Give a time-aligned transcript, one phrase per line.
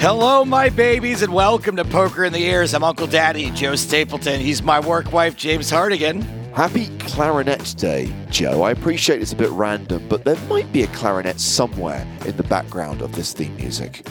[0.00, 2.72] Hello, my babies, and welcome to Poker in the Ears.
[2.72, 4.40] I'm Uncle Daddy, Joe Stapleton.
[4.40, 6.22] He's my work wife, James Hartigan.
[6.54, 8.62] Happy Clarinet Day, Joe.
[8.62, 12.42] I appreciate it's a bit random, but there might be a clarinet somewhere in the
[12.44, 14.06] background of this theme music.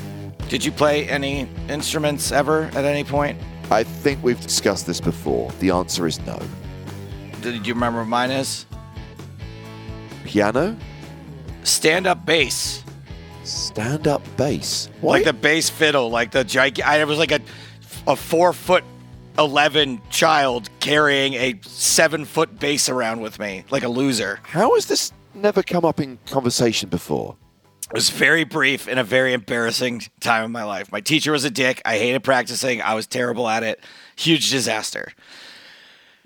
[0.47, 3.41] Did you play any instruments ever at any point?
[3.71, 5.51] I think we've discussed this before.
[5.53, 6.39] The answer is no.
[7.41, 8.67] Did you remember what mine is?
[10.23, 10.77] Piano?
[11.63, 12.83] Stand up bass.
[13.49, 14.89] Stand up bass.
[15.01, 15.13] Why?
[15.13, 16.81] Like the bass fiddle, like the gig.
[16.81, 17.39] I was like a,
[18.07, 18.83] a four foot
[19.37, 24.39] 11 child carrying a seven foot bass around with me, like a loser.
[24.43, 27.37] How has this never come up in conversation before?
[27.89, 30.91] It was very brief and a very embarrassing time in my life.
[30.91, 31.81] My teacher was a dick.
[31.85, 32.81] I hated practicing.
[32.83, 33.83] I was terrible at it.
[34.15, 35.11] Huge disaster.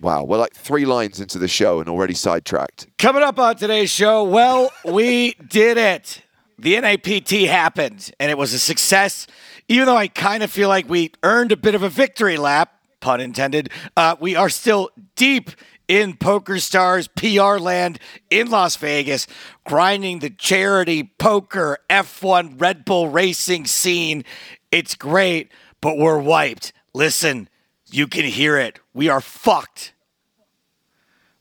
[0.02, 2.88] Wow, we're like three lines into the show and already sidetracked.
[2.98, 6.23] Coming up on today's show, well, we did it.
[6.64, 9.28] The NAPT happened and it was a success.
[9.68, 12.74] Even though I kind of feel like we earned a bit of a victory lap,
[13.02, 15.52] pun intended, uh, we are still deep
[15.90, 19.28] in PokerStars PR land in Las Vegas,
[19.66, 24.24] grinding the charity poker F1 Red Bull racing scene.
[24.72, 26.72] It's great, but we're wiped.
[26.94, 27.50] Listen,
[27.92, 28.80] you can hear it.
[28.94, 29.94] We are fucked.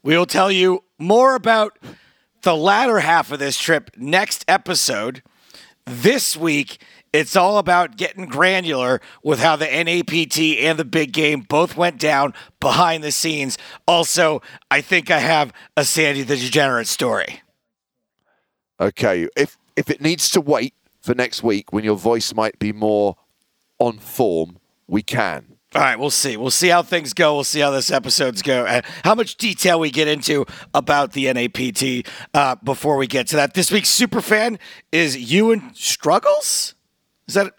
[0.02, 1.78] We will tell you more about
[2.42, 5.22] the latter half of this trip next episode.
[5.84, 6.80] This week,
[7.12, 11.98] it's all about getting granular with how the NAPT and the big game both went
[11.98, 13.58] down behind the scenes.
[13.86, 17.42] Also, I think I have a Sandy the Degenerate story.
[18.80, 22.72] Okay, if if it needs to wait for next week when your voice might be
[22.72, 23.16] more
[23.78, 25.58] on form, we can.
[25.74, 26.36] All right, we'll see.
[26.36, 27.34] We'll see how things go.
[27.34, 28.66] We'll see how this episode's go.
[28.66, 30.44] and how much detail we get into
[30.74, 33.54] about the NAPT uh, before we get to that.
[33.54, 34.58] This week's super fan
[34.90, 36.74] is Iwan Struggles.
[37.26, 37.54] Is that?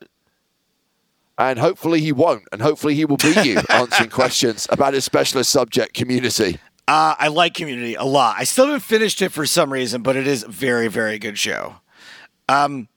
[1.39, 5.49] And hopefully he won't, and hopefully he will be you answering questions about his specialist
[5.49, 6.59] subject community.
[6.87, 8.35] Uh, I like Community a lot.
[8.37, 11.39] I still haven't finished it for some reason, but it is a very, very good
[11.39, 11.77] show.
[12.49, 12.89] Um,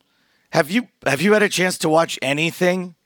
[0.50, 2.96] have you have you had a chance to watch anything?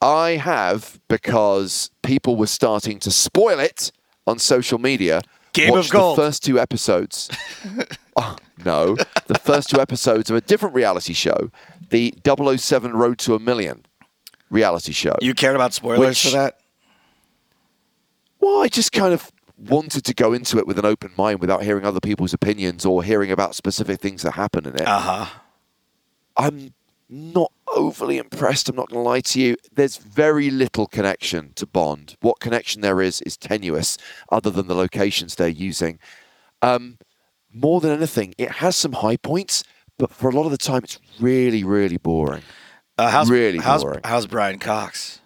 [0.00, 3.90] I have because people were starting to spoil it
[4.26, 5.22] on social media.
[5.52, 6.16] Game of Gold.
[6.16, 7.30] The first two episodes.
[8.16, 11.50] oh, no, the first two episodes of a different reality show,
[11.90, 13.84] the 007 Road to a Million
[14.50, 15.16] reality show.
[15.20, 16.60] You cared about spoilers Which- for that?
[18.40, 21.64] Well, I just kind of wanted to go into it with an open mind without
[21.64, 24.86] hearing other people's opinions or hearing about specific things that happen in it.
[24.86, 25.26] Uh huh.
[26.36, 26.72] I'm
[27.08, 28.68] not overly impressed.
[28.68, 29.56] I'm not going to lie to you.
[29.72, 32.16] There's very little connection to Bond.
[32.20, 33.96] What connection there is is tenuous,
[34.30, 35.98] other than the locations they're using.
[36.62, 36.98] Um,
[37.52, 39.64] more than anything, it has some high points,
[39.96, 42.42] but for a lot of the time, it's really, really boring.
[42.98, 44.00] Uh, how's, Really how's, boring.
[44.04, 45.20] how's Brian Cox?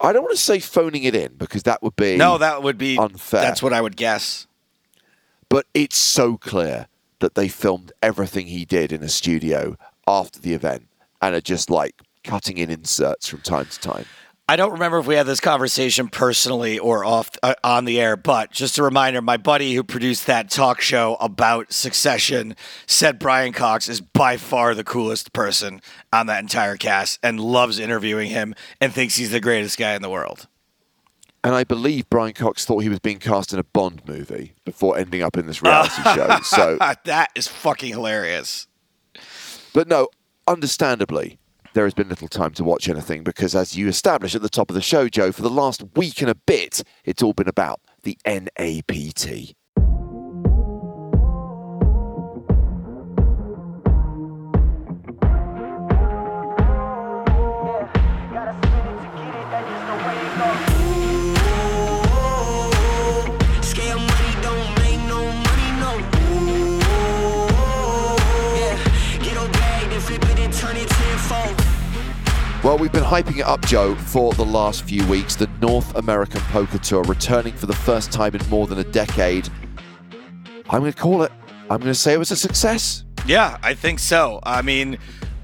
[0.00, 2.76] I don't want to say phoning it in because that would be No, that would
[2.76, 3.40] be unfair.
[3.42, 4.46] That's what I would guess.
[5.48, 6.86] but it's so clear
[7.20, 10.88] that they filmed everything he did in a studio after the event
[11.20, 14.04] and are just like cutting in inserts from time to time.
[14.48, 18.16] I don't remember if we had this conversation personally or off uh, on the air,
[18.16, 23.52] but just a reminder: my buddy who produced that talk show about Succession said Brian
[23.52, 25.80] Cox is by far the coolest person
[26.12, 30.02] on that entire cast, and loves interviewing him and thinks he's the greatest guy in
[30.02, 30.48] the world.
[31.44, 34.98] And I believe Brian Cox thought he was being cast in a Bond movie before
[34.98, 36.38] ending up in this reality show.
[36.42, 38.68] So, that is fucking hilarious.
[39.72, 40.08] But no,
[40.46, 41.38] understandably,
[41.74, 44.70] there has been little time to watch anything because, as you established at the top
[44.70, 47.80] of the show, Joe, for the last week and a bit, it's all been about
[48.02, 49.54] the NAPT.
[72.62, 75.34] Well, we've been hyping it up, Joe, for the last few weeks.
[75.34, 79.48] The North American Poker Tour returning for the first time in more than a decade.
[80.70, 81.32] I'm going to call it.
[81.62, 83.04] I'm going to say it was a success.
[83.26, 84.38] Yeah, I think so.
[84.44, 84.98] I mean,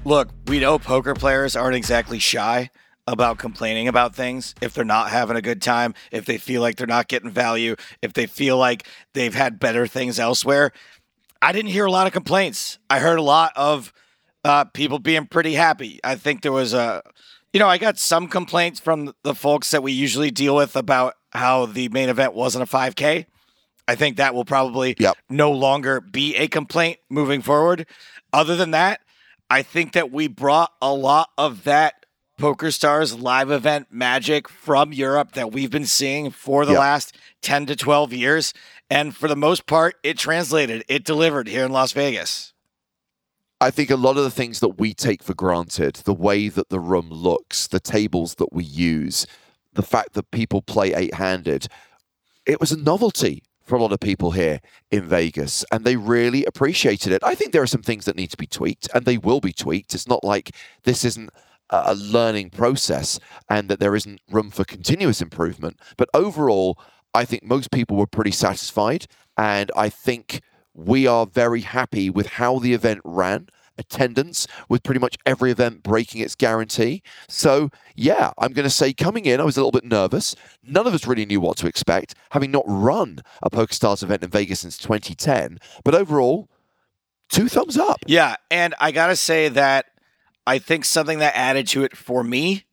[0.05, 2.69] look, we know poker players aren't exactly shy
[3.05, 6.77] about complaining about things if they're not having a good time, if they feel like
[6.77, 10.71] they're not getting value, if they feel like they've had better things elsewhere.
[11.41, 12.79] I didn't hear a lot of complaints.
[12.89, 13.91] I heard a lot of
[14.43, 15.99] uh, people being pretty happy.
[16.03, 17.01] I think there was a,
[17.53, 21.15] you know, I got some complaints from the folks that we usually deal with about
[21.31, 23.25] how the main event wasn't a 5K.
[23.87, 25.17] I think that will probably Yep.
[25.29, 27.85] no longer be a complaint moving forward.
[28.31, 29.01] Other than that,
[29.49, 32.05] I think that we brought a lot of that
[32.39, 36.79] PokerStars live event magic from Europe that we've been seeing for the Yeah.
[36.79, 38.53] last 10 to 12 years.
[38.89, 42.53] And for the most part, it translated, it delivered here in Las Vegas.
[43.61, 46.69] I think a lot of the things that we take for granted, the way that
[46.69, 49.27] the room looks, the tables that we use,
[49.73, 51.67] the fact that people play eight handed,
[52.45, 54.61] it was a novelty for a lot of people here
[54.91, 57.21] in Vegas and they really appreciated it.
[57.23, 59.53] I think there are some things that need to be tweaked and they will be
[59.53, 59.93] tweaked.
[59.93, 61.29] It's not like this isn't
[61.69, 63.19] a learning process
[63.49, 65.79] and that there isn't room for continuous improvement.
[65.97, 66.79] But overall,
[67.13, 69.05] I think most people were pretty satisfied
[69.37, 70.41] and I think
[70.85, 73.49] we are very happy with how the event ran.
[73.77, 77.01] Attendance with pretty much every event breaking its guarantee.
[77.29, 80.35] So, yeah, I'm going to say coming in, I was a little bit nervous.
[80.61, 84.29] None of us really knew what to expect, having not run a PokerStars event in
[84.29, 85.59] Vegas since 2010.
[85.85, 86.49] But overall,
[87.29, 87.99] two thumbs up.
[88.05, 88.35] Yeah.
[88.51, 89.85] And I got to say that
[90.45, 92.65] I think something that added to it for me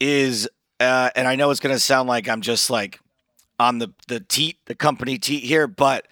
[0.00, 0.48] is,
[0.80, 3.00] uh, and I know it's going to sound like I'm just like
[3.58, 6.06] on the, the teat, the company teat here, but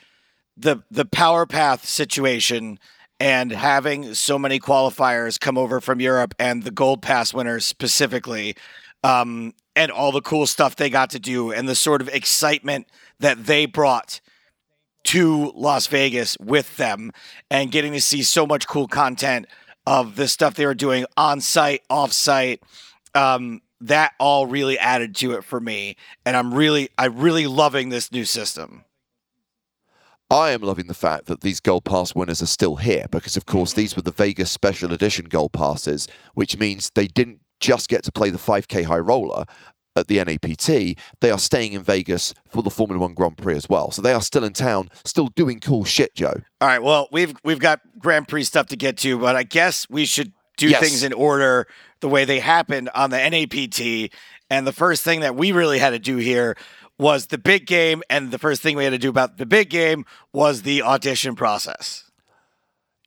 [0.57, 2.79] the, the power path situation
[3.21, 8.57] and having so many qualifiers come over from Europe and the gold pass winners specifically,
[9.03, 12.89] um, and all the cool stuff they got to do and the sort of excitement
[13.21, 14.21] that they brought
[15.05, 17.13] to Las Vegas with them
[17.51, 19.47] and getting to see so much cool content
[19.87, 22.63] of the stuff they were doing on site, off site.
[23.15, 25.97] Um, that all really added to it for me.
[26.25, 28.85] And I'm really, I'm really loving this new system.
[30.31, 33.47] I am loving the fact that these Gold Pass winners are still here because, of
[33.47, 33.81] course, mm-hmm.
[33.81, 38.13] these were the Vegas Special Edition Gold Passes, which means they didn't just get to
[38.13, 39.45] play the 5K High Roller
[39.97, 40.99] at the NAPT.
[41.21, 43.91] They are staying in Vegas for the Formula One Grand Prix as well.
[43.91, 46.35] So they are still in town, still doing cool shit, Joe.
[46.61, 46.83] All right.
[46.83, 50.33] Well, we've we've got Grand Prix stuff to get to, but I guess we should
[50.57, 50.81] do Yes.
[50.81, 51.67] things in order
[52.01, 54.13] the way they happened on the NAPT.
[54.51, 56.57] And the first thing that we really had to do here
[56.99, 59.71] was the big game, and the first thing we had to do about the big
[59.71, 62.11] game was the audition process.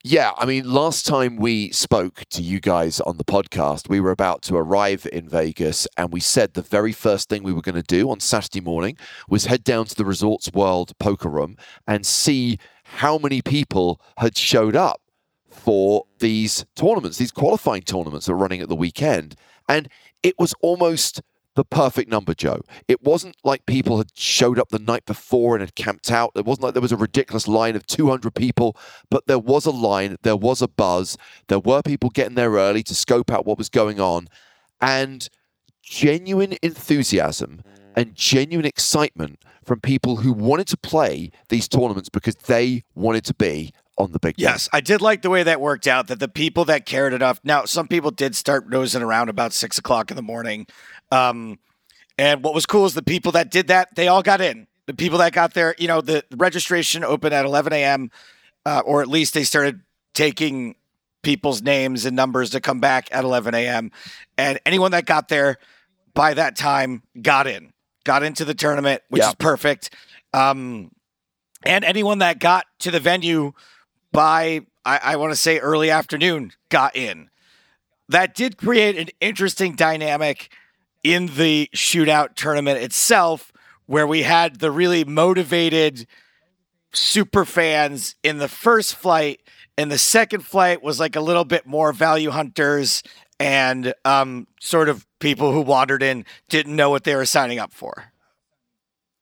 [0.04, 4.12] Yeah, I mean, last time we spoke to you guys on the podcast, we were
[4.12, 7.76] about to arrive in Vegas, and we said the very first thing we were going
[7.76, 8.96] to do on Saturday morning
[9.28, 14.38] was head down to the Resorts World poker room and see how many people had
[14.38, 15.02] showed up
[15.50, 19.36] for these tournaments, these qualifying tournaments that are running at the weekend.
[19.68, 19.90] And
[20.24, 21.22] it was almost
[21.58, 22.62] the perfect number, Joe.
[22.88, 26.32] It wasn't like people had showed up the night before and had camped out.
[26.36, 28.78] It wasn't like there was a ridiculous line of 200 people,
[29.10, 31.18] but there was a line, there was a buzz.
[31.48, 34.28] There were people getting there early to scope out what was going on.
[34.80, 35.28] And
[35.82, 37.64] genuine enthusiasm
[37.96, 43.34] and genuine excitement from people who wanted to play these tournaments because they wanted to
[43.34, 44.46] be on the big game.
[44.46, 46.08] Yes, I did like the way that worked out.
[46.08, 47.40] That the people that cared enough.
[47.44, 50.68] Now, some people did start nosing around about six o'clock in the morning.
[51.12, 51.60] Um,
[52.18, 54.68] and what was cool is the people that did that, they all got in.
[54.86, 58.10] The people that got there, you know, the registration opened at 11 a.m.,
[58.66, 59.82] uh, or at least they started
[60.14, 60.76] taking
[61.24, 63.92] people's names and numbers to come back at 11 a.m.
[64.38, 65.58] And anyone that got there
[66.14, 67.74] by that time got in,
[68.04, 69.30] got into the tournament, which Yeah.
[69.30, 69.94] is perfect.
[70.34, 70.92] Um,
[71.64, 73.52] and anyone that got to the venue
[74.18, 77.30] by I, I want to say early afternoon got in.
[78.10, 80.50] That did create an interesting dynamic
[81.04, 83.54] in the shootout tournament itself,
[83.86, 86.08] where we had the really motivated
[86.94, 89.40] super fans in the first flight,
[89.78, 93.04] and the second flight was like a little bit more value hunters
[93.40, 97.72] and um, sort of people who wandered in didn't know what they were signing up
[97.72, 98.06] for.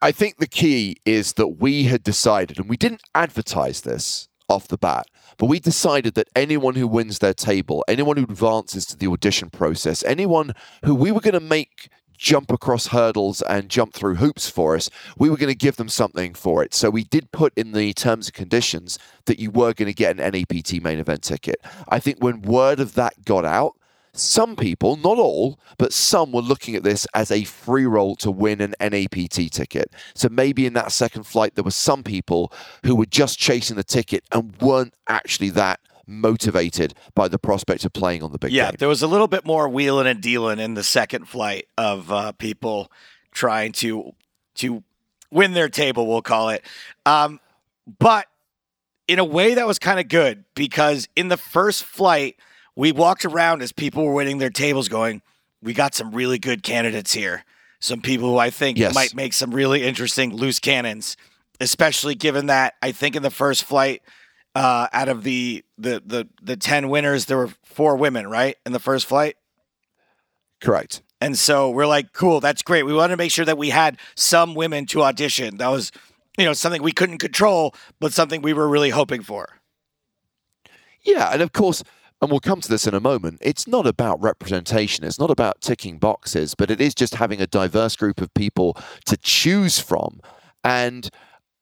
[0.01, 4.67] I think the key is that we had decided, and we didn't advertise this off
[4.67, 8.97] the bat, but we decided that anyone who wins their table, anyone who advances to
[8.97, 13.93] the audition process, anyone who we were going to make jump across hurdles and jump
[13.93, 16.73] through hoops for us, we were going to give them something for it.
[16.73, 20.17] So we did put in the terms and conditions that you were going to get
[20.17, 21.57] an NAPT main event ticket.
[21.89, 23.75] I think when word of that got out,
[24.17, 28.31] some people, not all, but some were looking at this as a free roll to
[28.31, 29.93] win an NAPT ticket.
[30.13, 32.51] So maybe in that second flight, there were some people
[32.86, 37.91] who were just chasing the ticket and weren't actually that motivated by the prospect of
[37.93, 38.75] playing on the big Yeah, game.
[38.79, 42.31] there was a little bit more wheeling and dealing in the second flight of uh,
[42.34, 42.91] people
[43.31, 44.13] trying to
[44.55, 44.84] to
[45.31, 46.63] win their table, we'll call it.
[47.05, 47.39] Um,
[48.00, 48.27] but
[49.07, 52.38] in a way, that was kind of good because in the first flight,
[52.75, 55.22] we walked around as people were waiting their tables, going,
[55.62, 57.44] "We got some really good candidates here.
[57.79, 58.94] Some people who I think Yes.
[58.96, 61.17] might make some really interesting loose cannons."
[61.62, 64.01] Especially given that I think in the first flight,
[64.55, 68.72] Uh, out of the, the the the ten winners, there were four women, right, in
[68.72, 69.36] the first flight.
[70.62, 71.01] Correct.
[71.20, 72.84] And so we're like, cool, that's great.
[72.84, 75.58] We wanted to make sure that we had some women to audition.
[75.58, 75.91] That was,
[76.38, 79.60] you know, something we couldn't control, but something we were really hoping for.
[81.03, 81.84] Yeah, and of course,
[82.22, 85.62] and we'll come to this in a moment, it's not about representation, it's not about
[85.62, 90.22] ticking boxes, but it is just having a diverse group of people to choose from.
[90.63, 91.10] And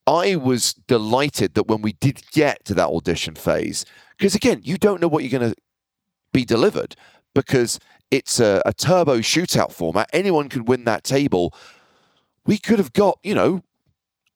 [0.05, 3.85] I was delighted that when we did get to that audition phase,
[4.17, 5.59] because again, you don't know what you're going to
[6.31, 6.95] be delivered
[7.33, 7.79] because
[8.11, 10.09] it's a, a turbo shootout format.
[10.13, 11.53] Anyone can win that table.
[12.45, 13.63] We could have got, you know,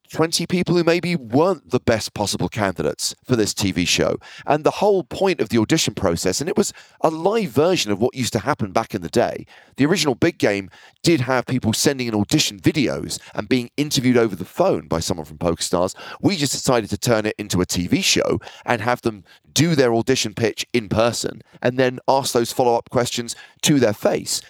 [0.09, 4.17] 20 people who maybe weren't the best possible candidates for this TV show.
[4.45, 8.01] And the whole point of the audition process, and it was a live version of
[8.01, 9.45] what used to happen back in the day.
[9.75, 10.69] The original Big Game
[11.03, 15.25] did have people sending in audition videos and being interviewed over the phone by someone
[15.25, 15.95] from PokerStars.
[16.21, 19.23] We just decided to turn it into a TV show and have them
[19.53, 23.93] do their audition pitch in person and then ask those follow up questions to their
[23.93, 24.41] face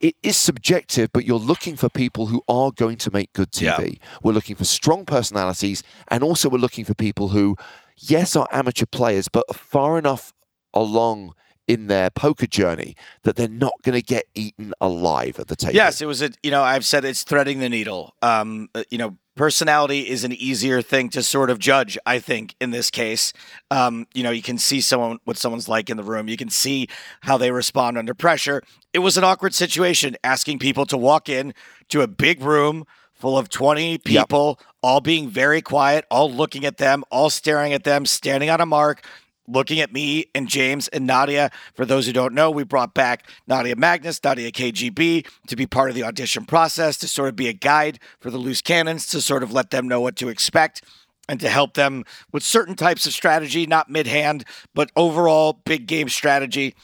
[0.00, 3.98] it is subjective, but you're looking for people who are going to make good TV.
[3.98, 4.06] Yeah.
[4.22, 7.56] We're looking for strong personalities, and also we're looking for people who,
[7.96, 10.32] yes, are amateur players, but are far enough
[10.72, 11.34] along
[11.68, 15.74] in their poker journey that they're not going to get eaten alive at the table.
[15.74, 18.14] Yes, it was a, you know, I've said it's threading the needle.
[18.22, 22.54] Um, uh, you know, personality is an easier thing to sort of judge i think
[22.60, 23.32] in this case.
[23.70, 26.28] Um, you know you can see someone what someone's like in the room.
[26.28, 26.88] You can see
[27.22, 28.62] how they respond under pressure.
[28.92, 31.54] It was an awkward situation asking people to walk in
[31.88, 32.84] to a big room
[33.14, 34.68] full of 20 people yep.
[34.82, 38.66] all being very quiet all looking at them all staring at them standing on a
[38.66, 39.04] mark
[39.52, 41.50] looking at me and James and Nadia.
[41.74, 45.90] For those who don't know, we brought back Nadia Magnus, Nadia KGB to be part
[45.90, 49.20] of the audition process, to sort of be a guide for the loose cannons, to
[49.20, 50.82] sort of let them know what to expect
[51.28, 55.86] and to help them with certain types of strategy, not mid hand, but overall big
[55.86, 56.74] game strategy.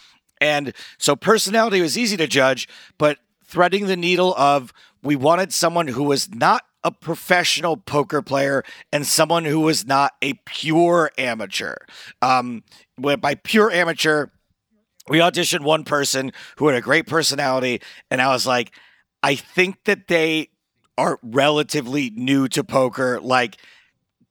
[0.40, 2.68] And so personality was easy to judge,
[2.98, 8.62] but threading the needle of we wanted someone who was not a professional poker player
[8.92, 11.74] and someone who was not a pure amateur.
[12.22, 12.62] Um,
[12.96, 14.28] by pure amateur,
[15.08, 18.72] we auditioned one person who had a great personality, and I was like,
[19.20, 20.50] I think that they
[20.96, 23.56] are relatively new to poker, like,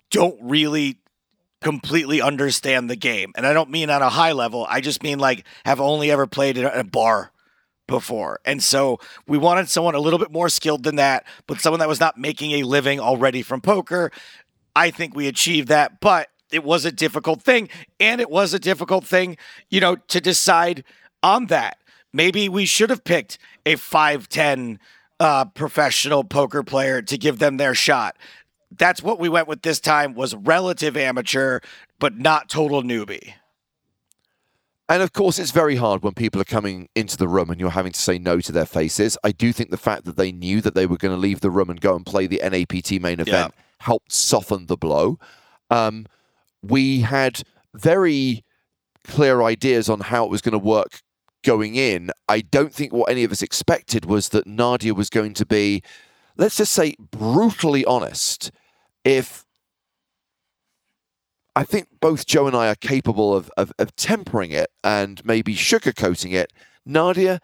[0.10, 1.00] don't really
[1.60, 3.34] completely understand the game.
[3.36, 6.26] And I don't mean on a high level, I just mean like have only ever
[6.28, 7.32] played in a bar
[7.88, 8.40] before.
[8.46, 11.90] And so we wanted someone a little bit more skilled than that, but someone that
[11.90, 14.12] was not making a living already from poker.
[14.76, 17.70] I think we achieved that, but it was a difficult thing.
[18.00, 19.38] And it was a difficult thing,
[19.70, 20.84] you know, to decide
[21.24, 21.78] on that.
[22.14, 24.78] Maybe we should have picked a 5'10
[25.20, 28.18] uh, professional poker player to give them their shot.
[28.72, 31.60] That's what we went with this time was relative amateur,
[32.00, 33.34] but not total newbie.
[34.88, 37.72] And of course, it's very hard when people are coming into the room and you're
[37.72, 39.18] having to say no to their faces.
[39.24, 41.50] I do think the fact that they knew that they were going to leave the
[41.50, 43.48] room and go and play the NAPT main event yeah.
[43.80, 45.18] helped soften the blow.
[45.72, 46.06] Um,
[46.62, 47.42] we had
[47.74, 48.44] very
[49.04, 51.02] clear ideas on how it was going to work
[51.44, 52.12] going in.
[52.28, 55.82] I don't think what any of us expected was that Nadia was going to be,
[56.38, 58.52] let's just say, brutally honest.
[59.04, 59.45] If
[61.56, 65.56] I think both Joe and I are capable of, of, of tempering it and maybe
[65.56, 66.52] sugarcoating it.
[66.86, 67.40] Nadia,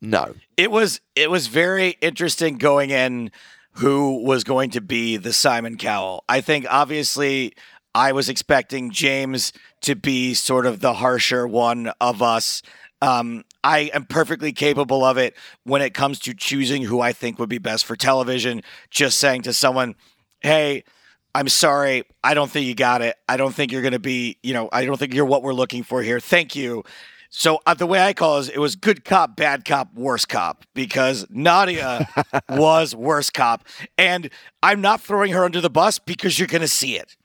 [0.00, 0.34] no.
[0.56, 3.30] It was it was very interesting going in
[3.72, 6.24] who was going to be the Simon Cowell.
[6.28, 7.54] I think obviously
[7.94, 12.62] I was expecting James to be sort of the harsher one of us.
[13.02, 17.38] Um, I am perfectly capable of it when it comes to choosing who I think
[17.38, 18.62] would be best for television.
[18.90, 19.94] Just saying to someone,
[20.40, 20.84] hey,
[21.36, 22.04] I'm sorry.
[22.24, 23.14] I don't think you got it.
[23.28, 25.52] I don't think you're going to be, you know, I don't think you're what we're
[25.52, 26.18] looking for here.
[26.18, 26.82] Thank you.
[27.28, 30.64] So uh, the way I call it, it was good cop, bad cop, worst cop
[30.72, 32.08] because Nadia
[32.48, 33.64] was worst cop.
[33.98, 34.30] And
[34.62, 37.18] I'm not throwing her under the bus because you're going to see it.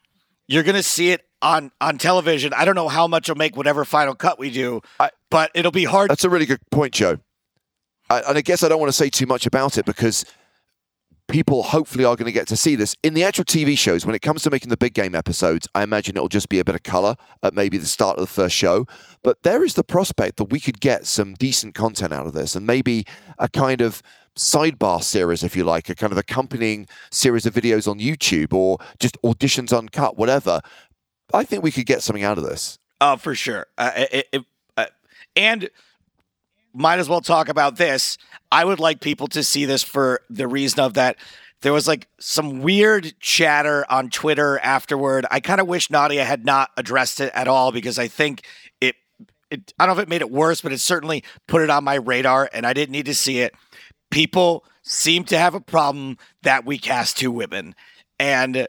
[0.46, 2.54] You're going to see it on on television.
[2.54, 4.82] I don't know how much will make whatever final cut we do,
[5.30, 6.12] but it'll be hard.
[6.12, 7.20] That's a really good point, Joe.
[8.10, 10.26] I, and I guess I don't want to say too much about it because
[11.32, 12.96] people hopefully are going to get to see this.
[13.04, 15.82] In the actual TV shows, when it comes to making the big game episodes, I
[15.82, 18.56] imagine it'll just be a bit of color at maybe the start of the first
[18.56, 18.86] show.
[19.24, 22.54] But there is the prospect that we could get some decent content out of this
[22.54, 23.06] and maybe
[23.40, 24.04] a kind of
[24.38, 28.78] sidebar series, if you like, a kind of accompanying series of videos on YouTube or
[29.00, 30.60] just auditions uncut, whatever.
[31.34, 32.78] I think we could get something out of this.
[33.00, 33.68] Oh, for sure.
[33.78, 34.46] Uh, it, it,
[34.76, 34.86] uh,
[35.38, 35.70] and
[36.74, 38.18] might as well talk about this.
[38.52, 41.18] I would like people to see this for the reason of that
[41.62, 45.26] there was like some weird chatter on Twitter afterward.
[45.30, 48.46] I kind of wish Nadia had not addressed it at all because I think
[48.82, 48.96] it,
[49.52, 51.84] it, I don't know if it made it worse, but it certainly put it on
[51.84, 53.54] my radar and I didn't need to see it.
[54.10, 57.76] People seem to have a problem that we cast two women.
[58.20, 58.68] And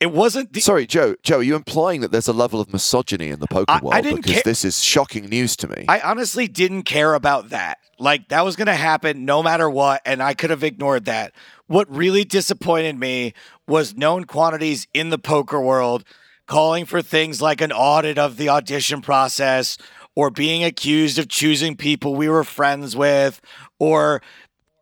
[0.00, 1.16] it wasn't the, Sorry, Joe.
[1.22, 3.80] Joe, are you implying that there's a level of misogyny in the poker I- I
[3.80, 4.02] world?
[4.02, 5.86] didn't because ca- this is shocking news to me.
[5.88, 7.78] I honestly didn't care about that.
[7.98, 11.32] Like that was going to happen no matter what, and I could have ignored that.
[11.66, 13.34] What really disappointed me
[13.66, 16.04] was known quantities in the poker world
[16.46, 19.76] calling for things like an audit of the audition process
[20.14, 23.40] or being accused of choosing people we were friends with
[23.80, 24.22] or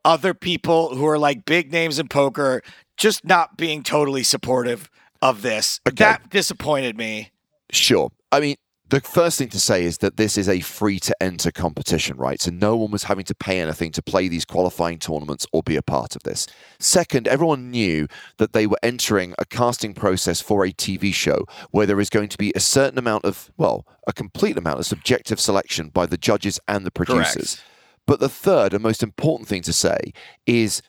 [0.05, 2.63] other people who are like big names in poker
[2.97, 4.89] just not being totally supportive
[5.31, 5.81] of this.
[5.87, 5.97] Okay.
[5.97, 7.31] That disappointed me.
[7.71, 8.11] Sure.
[8.31, 8.57] I mean,
[8.89, 12.41] the first thing to say is that this is a free to enter competition, right?
[12.41, 15.75] So no one was having to pay anything to play these qualifying tournaments or be
[15.75, 16.47] a part of this.
[16.79, 18.07] Second, everyone knew
[18.37, 22.29] that they were entering a casting process for a TV show where there is going
[22.29, 26.17] to be a certain amount of, well, a complete amount of subjective selection by the
[26.17, 27.61] judges and the producers.
[28.07, 30.13] But the third and most important thing to say
[30.47, 30.81] is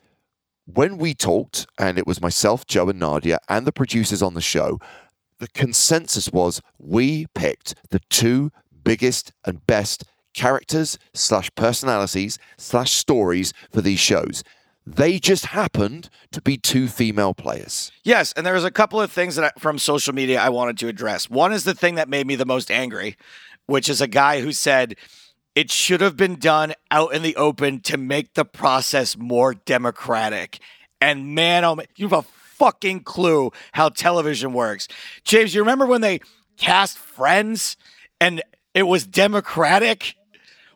[0.74, 4.42] when we talked, and it was myself, Joe, and Nadia, and the producers on the
[4.42, 4.80] show,
[5.40, 8.52] the consensus was we picked the two
[8.84, 14.44] biggest and best characters slash personalities slash stories for these shows.
[14.86, 17.92] They just happened to be two female players.
[18.04, 20.78] Yes, and there was a couple of things that I, from social media I wanted
[20.80, 21.30] to address.
[21.30, 23.18] One is the thing that made me the most angry,
[23.66, 24.96] which is a guy who said
[25.58, 30.60] it should have been done out in the open to make the process more democratic.
[31.02, 34.88] And man, oh man, you have a fucking clue how television works.
[35.24, 36.20] James, you remember when they
[36.58, 37.76] cast Friends
[38.22, 38.44] and
[38.76, 40.14] it was democratic?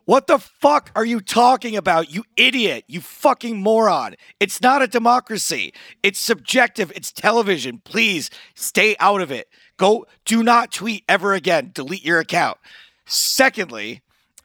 [0.04, 2.82] What the fuck are you talking about, you idiot?
[2.88, 4.16] You fucking moron.
[4.40, 5.74] It's not a democracy.
[6.02, 6.90] It's subjective.
[6.96, 7.80] It's television.
[7.84, 9.46] Please stay out of it.
[9.76, 11.70] Go, do not tweet ever again.
[11.72, 12.58] Delete your account.
[13.06, 14.02] Secondly,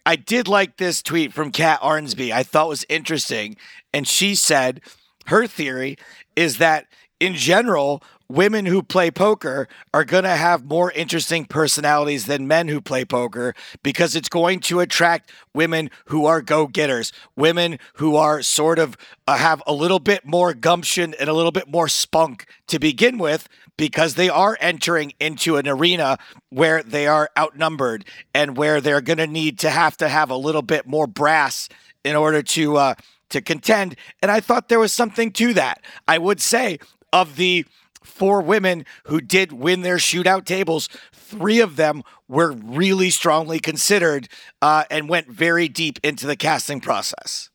[0.08, 2.32] I did like this tweet from Kat Arnsby.
[2.32, 3.58] I thought was interesting.
[3.92, 4.80] And she said
[5.26, 5.98] her theory
[6.34, 6.86] is that
[7.20, 12.70] in general, women who play poker are going to have more interesting personalities than men
[12.70, 18.16] who play poker because it's going to attract women who are go getters, women who
[18.16, 18.96] are sort of
[19.28, 23.18] uh, have a little bit more gumption and a little bit more spunk to begin
[23.18, 26.18] with because they are entering into an arena
[26.50, 30.36] where they are outnumbered and where they're going to need to have to have a
[30.36, 31.70] little bit more brass
[32.04, 32.96] in order to uh,
[33.30, 33.96] to contend.
[34.22, 35.82] And I thought there was something to that.
[36.08, 36.80] I would say
[37.14, 37.66] of the
[38.04, 44.28] four women who did win their shootout tables, three of them were really strongly considered
[44.62, 47.50] uh, and went very deep into the casting process.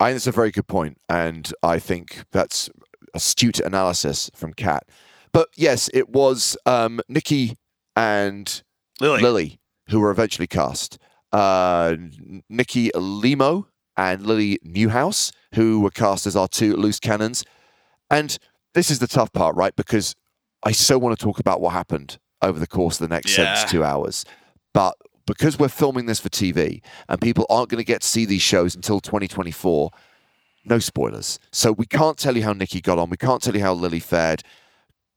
[0.00, 2.68] I think that's a very good point, and I think that's
[3.14, 4.84] astute analysis from Kat.
[5.36, 7.58] But yes, it was um, Nikki
[7.94, 8.62] and
[9.02, 9.20] Lily.
[9.20, 10.96] Lily who were eventually cast.
[11.30, 11.94] Uh,
[12.48, 13.68] Nikki Limo
[13.98, 17.44] and Lily Newhouse, who were cast as our two loose cannons.
[18.10, 18.38] And
[18.72, 19.76] this is the tough part, right?
[19.76, 20.14] Because
[20.62, 23.56] I so want to talk about what happened over the course of the next Yeah.
[23.56, 24.24] 72 hours.
[24.72, 24.96] But
[25.26, 28.40] because we're filming this for TV and people aren't going to get to see these
[28.40, 29.90] shows until 2024,
[30.64, 31.38] no spoilers.
[31.52, 33.10] So we can't tell you how Nikki got on.
[33.10, 34.42] We can't tell you how Lily fared.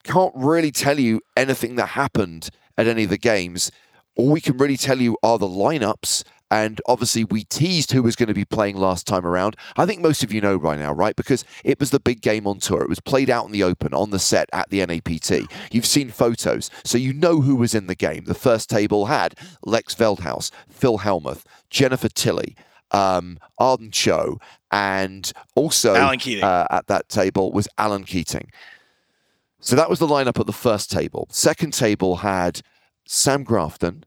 [0.04, 3.72] Can't really tell you anything that happened at any of the games.
[4.16, 6.24] All we can really tell you are the lineups.
[6.52, 9.56] And obviously, we teased who was going to be playing last time around.
[9.78, 11.16] I think most of you know by now, right?
[11.16, 12.82] Because it was the big game on tour.
[12.82, 15.48] It was played out in the open on the set at the NAPT.
[15.72, 18.26] You've seen photos, so you know who was in the game.
[18.26, 22.56] The first table had Lex Veldhuis, Phil Helmuth, Jennifer Tilly,
[22.90, 24.40] um, Arden Cho,
[24.72, 26.44] and also Alan Keating.
[26.44, 28.50] Uh, at that table was Alan Keating.
[29.60, 31.28] So that was the lineup at the first table.
[31.32, 32.62] Second table had
[33.06, 34.06] Sam Grafton,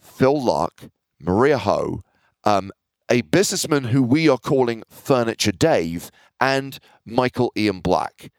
[0.00, 0.90] Phil Laak,
[1.20, 2.02] Maria Ho,
[2.44, 2.72] um,
[3.08, 8.32] a businessman who we are calling Furniture Dave, and Michael Ian Black.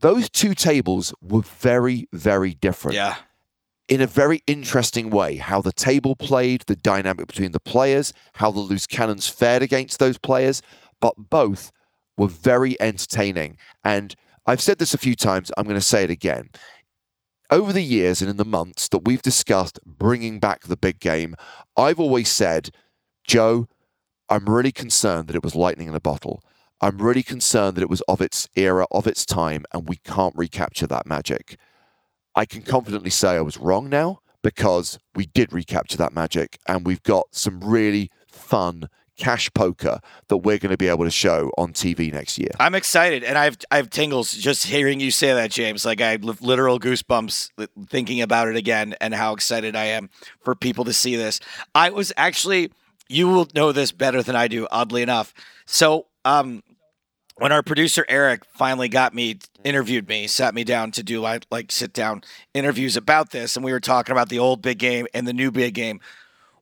[0.00, 3.16] Those two tables were very, very different Yeah.
[3.88, 8.50] in a very interesting way how the table played, the dynamic between the players, how
[8.50, 10.62] the loose cannons fared against those players,
[11.00, 11.72] but both
[12.16, 13.58] were very entertaining.
[13.84, 14.14] And
[14.46, 16.50] I've said this a few times, I'm going to say it again.
[17.50, 21.34] Over the years and in the months that we've discussed bringing back the big game,
[21.76, 22.70] I've always said,
[23.26, 23.68] Joe,
[24.28, 26.42] I'm really concerned that it was lightning in a bottle.
[26.80, 30.34] I'm really concerned that it was of its era, of its time, and we can't
[30.36, 31.56] recapture that magic.
[32.34, 36.86] I can confidently say I was wrong now because we did recapture that magic and
[36.86, 41.50] we've got some really fun cash poker that we're going to be able to show
[41.56, 42.50] on TV next year.
[42.60, 45.84] I'm excited, and I've I've tingles just hearing you say that, James.
[45.84, 50.54] Like I have literal goosebumps thinking about it again, and how excited I am for
[50.54, 51.40] people to see this.
[51.74, 52.72] I was actually,
[53.08, 55.34] you will know this better than I do, oddly enough.
[55.66, 56.62] So, um,
[57.38, 61.46] when our producer Eric finally got me interviewed me, sat me down to do like
[61.50, 62.22] like sit down
[62.54, 65.50] interviews about this, and we were talking about the old big game and the new
[65.50, 66.00] big game.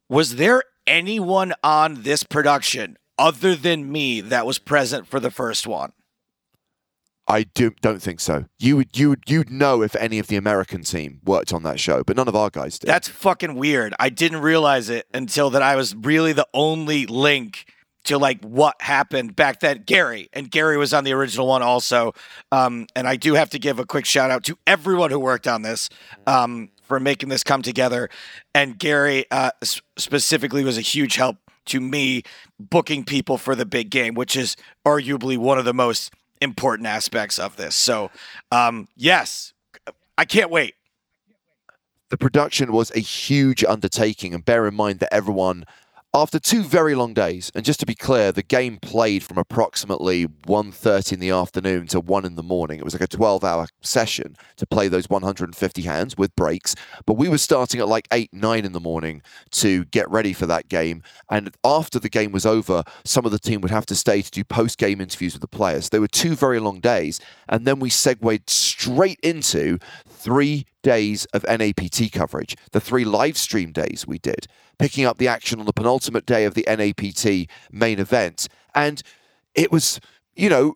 [0.09, 5.67] Was there anyone on this production other than me that was present for the first
[5.67, 5.93] one?
[7.27, 8.45] I do, don't think so.
[8.59, 11.81] You would you would you'd know if any of the American team worked on that
[11.81, 12.89] show, but none of our guys did.
[12.89, 13.95] That's fucking weird.
[13.99, 17.65] I didn't realize it until that I was really the only link
[18.05, 19.83] to like what happened back then.
[19.87, 22.13] Gary and Gary was on the original one also.
[22.53, 25.47] Um, and I do have to give a quick shout out to everyone who worked
[25.47, 25.89] on this.
[26.27, 28.09] Um, for making this come together.
[28.55, 32.23] And Gary uh, specifically was a huge help to me
[32.59, 37.39] booking people for the big game, which is arguably one of the most important aspects
[37.39, 37.75] of this.
[37.75, 38.11] So,
[38.53, 39.53] um, yes,
[40.19, 40.75] I can't wait.
[42.11, 45.65] The production was a huge undertaking, and bear in mind that everyone
[46.15, 50.29] after two very long days, and just to be clear, the game played from approximately
[50.29, 52.79] 1.30 in the afternoon to 1 in the morning.
[52.79, 56.77] It was like a 12-hour session to play those 150 hands with breaks.
[57.05, 59.23] But we were starting at like 8, 9 in the morning
[59.53, 61.03] to get ready for that game.
[61.31, 64.31] And after the game was over, some of the team would have to stay to
[64.31, 65.89] do post-game interviews with the players.
[65.89, 67.21] They were two very long days.
[67.49, 73.73] And then we segued straight into three days of NAPT coverage, the three live stream
[73.73, 74.47] days we did,
[74.79, 78.49] picking up the action on the penultimate day of the NAPT main event.
[78.75, 79.03] And
[79.55, 80.01] it was,
[80.35, 80.75] you know,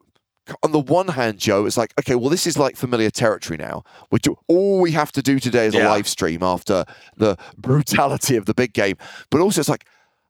[0.63, 3.85] on the one hand, Joe, it's like, okay, well, this is like familiar territory now.
[4.09, 5.87] Which all we have to do today is yeah.
[5.87, 6.85] a live stream after
[7.17, 8.97] the brutality of the big game.
[9.31, 9.85] But also, it's like,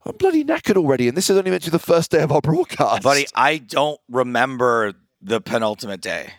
[0.05, 2.33] I'm bloody knackered already, and this is only meant to be the first day of
[2.33, 3.03] our broadcast.
[3.03, 6.33] Buddy, I don't remember the penultimate day.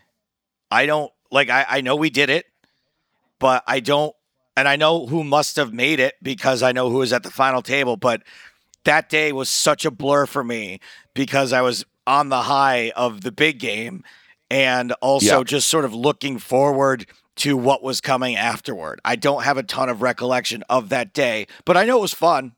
[0.71, 1.49] I don't like.
[1.49, 2.45] I, I know we did it
[3.39, 4.13] but I don't,
[4.59, 7.31] and I know who must have made it because I know who was at the
[7.31, 7.95] final table.
[7.95, 8.23] But
[8.83, 10.81] that day was such a blur for me
[11.13, 14.03] because I was on the high of the big game
[14.51, 17.05] and also just sort of looking forward
[17.37, 18.99] to what was coming afterward.
[19.05, 22.13] I don't have a ton of recollection of that day, but I know it was
[22.13, 22.51] fun.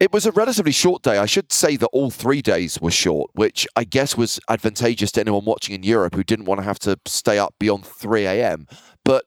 [0.00, 1.18] It was a relatively short day.
[1.18, 5.20] I should say that all three days were short, which I guess was advantageous to
[5.20, 8.66] anyone watching in Europe who didn't want to have to stay up beyond 3 a.m.
[9.04, 9.26] But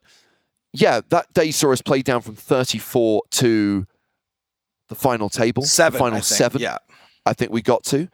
[0.75, 3.85] yeah, that day saw us play down from 34 to
[4.89, 5.63] the final table.
[5.63, 5.93] Seven.
[5.93, 6.61] The final seven.
[6.61, 6.77] Yeah.
[7.25, 8.07] I think we got to.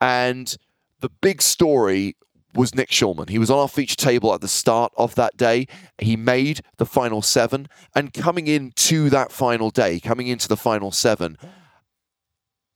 [0.00, 0.54] And
[1.00, 2.16] the big story
[2.54, 3.28] was Nick Schulman.
[3.28, 5.66] He was on our feature table at the start of that day.
[5.98, 7.68] He made the final seven.
[7.94, 11.38] And coming into that final day, coming into the final seven,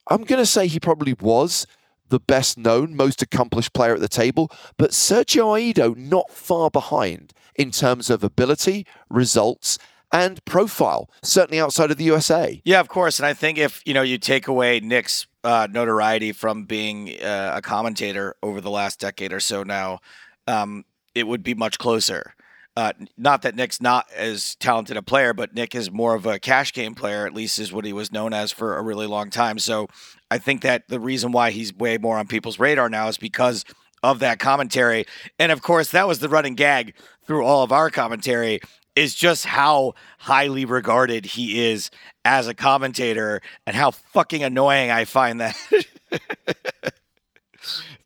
[0.08, 1.66] I'm going to say he probably was
[2.12, 7.32] the best known, most accomplished player at the table, but Sergio Aido not far behind
[7.54, 9.78] in terms of ability, results,
[10.12, 12.60] and profile, certainly outside of the USA.
[12.66, 13.18] Yeah, of course.
[13.18, 17.54] And I think if you know you take away Nick's uh, notoriety from being uh,
[17.56, 20.00] a commentator over the last decade or so now,
[20.46, 22.34] um, it would be much closer.
[22.74, 26.38] Uh, not that Nick's not as talented a player, but Nick is more of a
[26.38, 29.28] cash game player, at least is what he was known as for a really long
[29.28, 29.58] time.
[29.58, 29.88] So
[30.32, 33.66] I think that the reason why he's way more on people's radar now is because
[34.02, 35.04] of that commentary.
[35.38, 36.94] And of course, that was the running gag
[37.26, 38.60] through all of our commentary
[38.96, 41.90] is just how highly regarded he is
[42.24, 45.54] as a commentator and how fucking annoying I find that.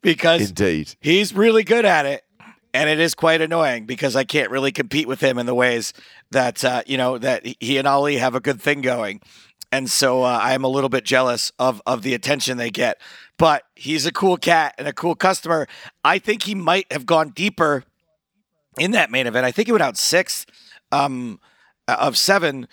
[0.01, 0.95] because Indeed.
[0.99, 2.25] he's really good at it
[2.73, 5.93] and it is quite annoying because I can't really compete with him in the ways
[6.31, 9.21] that uh, you know that he and Ali have a good thing going,
[9.71, 12.99] and so uh, I am a little bit jealous of of the attention they get.
[13.37, 15.67] But he's a cool cat and a cool customer.
[16.03, 17.83] I think he might have gone deeper
[18.79, 19.45] in that main event.
[19.45, 20.45] I think he went out sixth
[20.91, 21.39] um,
[21.87, 22.67] of seven.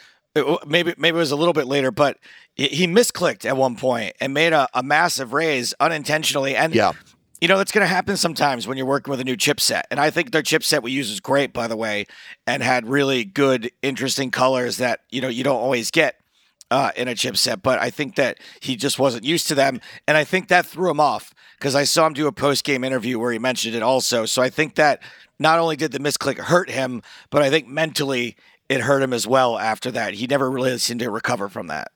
[0.67, 2.19] maybe maybe it was a little bit later, but
[2.55, 6.57] he misclicked at one point and made a, a massive raise unintentionally.
[6.57, 6.93] And yeah
[7.45, 9.83] you know, that's going to happen sometimes when you're working with a new chipset.
[9.91, 12.07] And I think their chipset we use is great, by the way,
[12.47, 16.19] and had really good, interesting colors that, you know, you don't always get
[16.75, 17.63] uh, in a chipset.
[17.63, 19.81] But I think that he just wasn't used to them.
[20.09, 22.83] And I think that threw him off because I saw him do a post game
[22.83, 24.27] interview where he mentioned it also.
[24.27, 25.01] So I think that
[25.39, 28.37] not only did the misclick hurt him, but I think mentally
[28.69, 30.15] it hurt him as well after that.
[30.15, 31.93] He never really seemed to recover from that.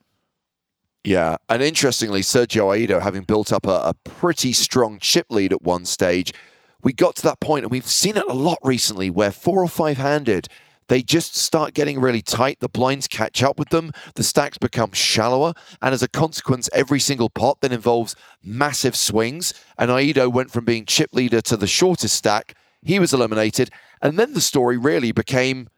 [1.03, 5.63] Yeah, and interestingly, Sergio Aido, having built up a, a, pretty strong chip lead at
[5.63, 6.35] one stage,
[6.83, 9.69] we got to that point, and we've seen it a lot recently, where four or
[9.69, 10.49] five handed,
[10.89, 12.61] they just start getting really tight.
[12.61, 13.93] The blinds catch up with them.
[14.15, 15.53] The stacks become shallower.
[15.81, 19.55] And as a consequence, every single pot then involves massive swings.
[19.79, 22.55] And Aido went from being chip leader to the shortest stack.
[22.83, 23.71] He was eliminated.
[24.01, 25.69] And then the story really became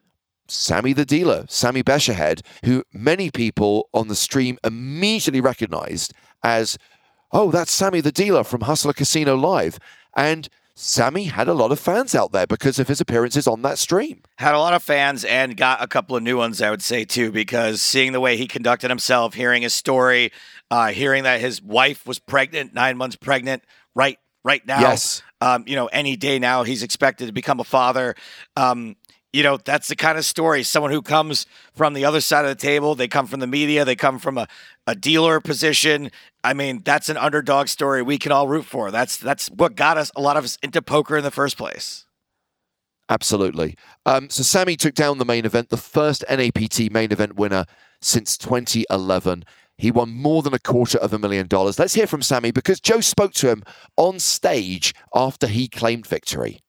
[0.47, 6.77] Sammy the dealer, Sami Bechahed, who many people on the stream immediately recognized as,
[7.31, 9.79] oh, that's Sammy the dealer from Hustler Casino Live.
[10.15, 13.77] And Sammy had a lot of fans out there because of his appearances on that
[13.77, 14.23] stream.
[14.37, 17.05] Had a lot of fans and got a couple of new ones, I would say,
[17.05, 20.31] too, because seeing the way he conducted himself, hearing his story,
[20.69, 23.63] uh, hearing that his wife was pregnant, nine months pregnant,
[23.95, 24.79] right right now.
[24.81, 25.21] Yes.
[25.39, 28.15] Um, you know, any day now he's expected to become a father.
[28.55, 28.95] Um,
[29.33, 30.63] you know, that's the kind of story.
[30.63, 33.85] Someone who comes from the other side of the table, they come from the media,
[33.85, 34.47] they come from a,
[34.85, 36.11] a dealer position.
[36.43, 38.91] I mean, that's an underdog story we can all root for.
[38.91, 42.05] That's that's what got us a lot of us into poker in the first place.
[43.09, 43.75] Absolutely.
[44.05, 47.65] Um, so Sammy took down the main event, the first NAPT main event winner
[48.01, 49.43] since 2011.
[49.77, 51.79] He won more than a quarter of a million dollars.
[51.79, 53.63] Let's hear from Sammy because Joe spoke to him
[53.97, 56.59] on stage after he claimed victory.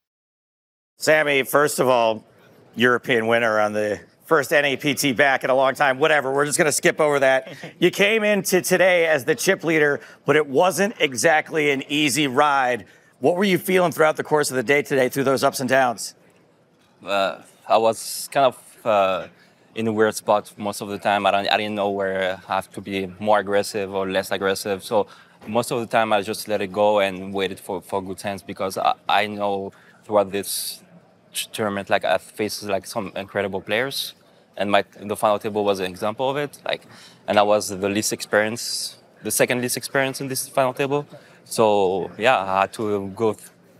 [0.98, 2.24] Sammy, first of all,
[2.74, 5.98] European winner on the first NAPT back in a long time.
[5.98, 7.54] Whatever, we're just going to skip over that.
[7.78, 12.86] You came into today as the chip leader, but it wasn't exactly an easy ride.
[13.18, 15.68] What were you feeling throughout the course of the day today through those ups and
[15.68, 16.14] downs?
[17.04, 19.28] Uh, I was kind of uh,
[19.74, 21.26] in a weird spot most of the time.
[21.26, 24.84] I, don't, I didn't know where I have to be more aggressive or less aggressive.
[24.84, 25.08] So
[25.46, 28.42] most of the time I just let it go and waited for, for good hands
[28.42, 29.72] because I, I know
[30.04, 30.82] throughout this
[31.52, 34.14] tournament like I faced like some incredible players
[34.56, 36.58] and my the final table was an example of it.
[36.64, 36.82] Like,
[37.26, 41.06] and I was the least experienced, the second least experienced in this final table.
[41.44, 43.36] So yeah, I had to go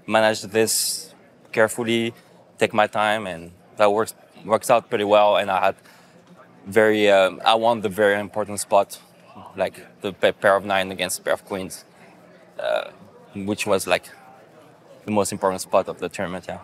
[0.06, 1.14] manage this
[1.52, 2.14] carefully,
[2.58, 5.36] take my time, and that works works out pretty well.
[5.36, 5.76] And I had
[6.66, 8.98] very, um, I won the very important spot,
[9.56, 11.84] like the pair of nine against pair of queens,
[12.58, 12.90] uh,
[13.34, 14.06] which was like
[15.04, 16.46] the most important spot of the tournament.
[16.48, 16.58] Yeah.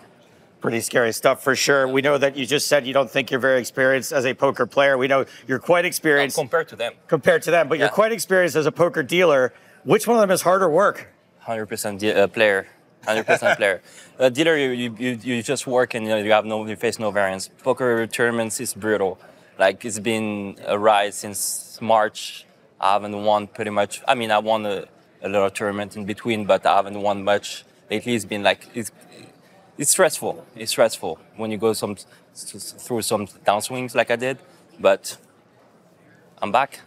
[0.60, 1.86] Pretty scary stuff for sure.
[1.86, 4.66] We know that you just said you don't think you're very experienced as a poker
[4.66, 4.98] player.
[4.98, 6.94] We know you're quite experienced compared to them.
[7.06, 7.84] Compared to them, but yeah.
[7.84, 9.52] you're quite experienced as a poker dealer.
[9.84, 11.08] Which one of them is harder work?
[11.46, 12.66] 100% de- uh, player.
[13.06, 13.80] 100% player.
[14.18, 16.98] A dealer, you, you, you just work and you, know, you have no, you face
[16.98, 17.48] no variance.
[17.62, 19.18] Poker tournaments is brutal.
[19.58, 22.46] Like it's been a ride since March.
[22.80, 24.02] I haven't won pretty much.
[24.06, 24.86] I mean, I won a,
[25.22, 27.64] a little tournament in between, but I haven't won much.
[27.90, 28.92] Lately, it's been like it's,
[29.78, 30.44] it's stressful.
[30.56, 31.96] It's stressful when you go some
[32.34, 34.38] through some downswings like I did,
[34.78, 35.16] but
[36.42, 36.80] I'm back.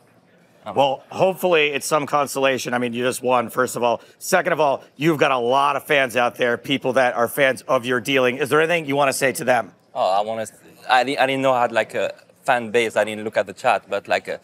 [0.65, 2.73] I'm well, hopefully it's some consolation.
[2.73, 4.01] I mean, you just won, first of all.
[4.19, 7.63] Second of all, you've got a lot of fans out there, people that are fans
[7.63, 8.37] of your dealing.
[8.37, 9.73] Is there anything you want to say to them?
[9.95, 10.53] Oh, I want to.
[10.89, 12.95] I didn't, I didn't know I had like a fan base.
[12.95, 14.39] I didn't look at the chat, but like a,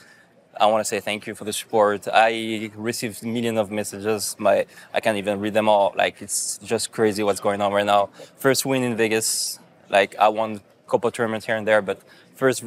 [0.59, 2.07] I want to say thank you for the support.
[2.11, 4.35] I received millions of messages.
[4.39, 5.93] My I can't even read them all.
[5.95, 8.09] Like it's just crazy what's going on right now.
[8.37, 9.59] First win in Vegas.
[9.89, 12.01] Like I won a couple tournaments here and there, but
[12.35, 12.63] first,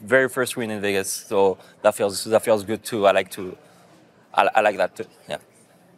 [0.00, 1.10] very first win in Vegas.
[1.10, 3.06] So that feels that feels good too.
[3.06, 3.56] I like to,
[4.34, 5.06] I, I like that too.
[5.28, 5.38] Yeah.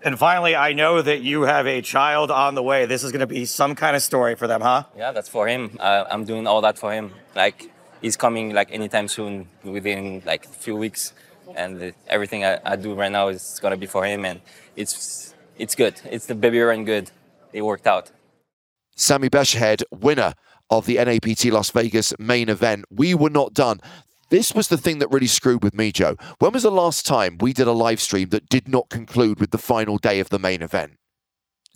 [0.04, 2.86] And finally, I know that you have a child on the way.
[2.86, 4.84] This is going to be some kind of story for them, huh?
[4.96, 5.76] Yeah, that's for him.
[5.78, 7.12] Uh, I'm doing all that for him.
[7.36, 7.71] Like
[8.02, 11.14] he's coming like anytime soon, within like a few weeks,
[11.54, 14.40] and everything I, I do right now is gonna be for him, and
[14.76, 16.00] it's it's good.
[16.04, 17.10] It's the baby run good.
[17.52, 18.10] It worked out.
[18.96, 20.34] Sami Bechahed, winner
[20.68, 22.84] of the NAPT Las Vegas main event.
[22.90, 23.80] We were not done.
[24.30, 26.16] This was the thing that really screwed with me, Joe.
[26.38, 29.50] When was the last time we did a live stream that did not conclude with
[29.50, 30.92] the final day of the main event?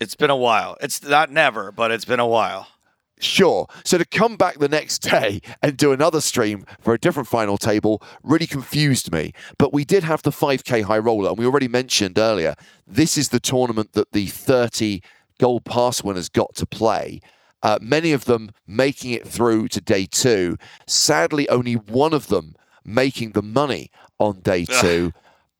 [0.00, 0.76] It's been a while.
[0.80, 2.68] It's not never, but it's been a while.
[3.18, 3.66] Sure.
[3.84, 7.56] So to come back the next day and do another stream for a different final
[7.56, 9.32] table really confused me.
[9.58, 12.54] But we did have the 5K high roller, and we already mentioned earlier
[12.86, 15.00] this is the tournament that the 30
[15.38, 17.20] gold pass winners got to play.
[17.62, 20.56] Uh, many of them making it through to day two.
[20.86, 25.12] Sadly, only one of them making the money on day two.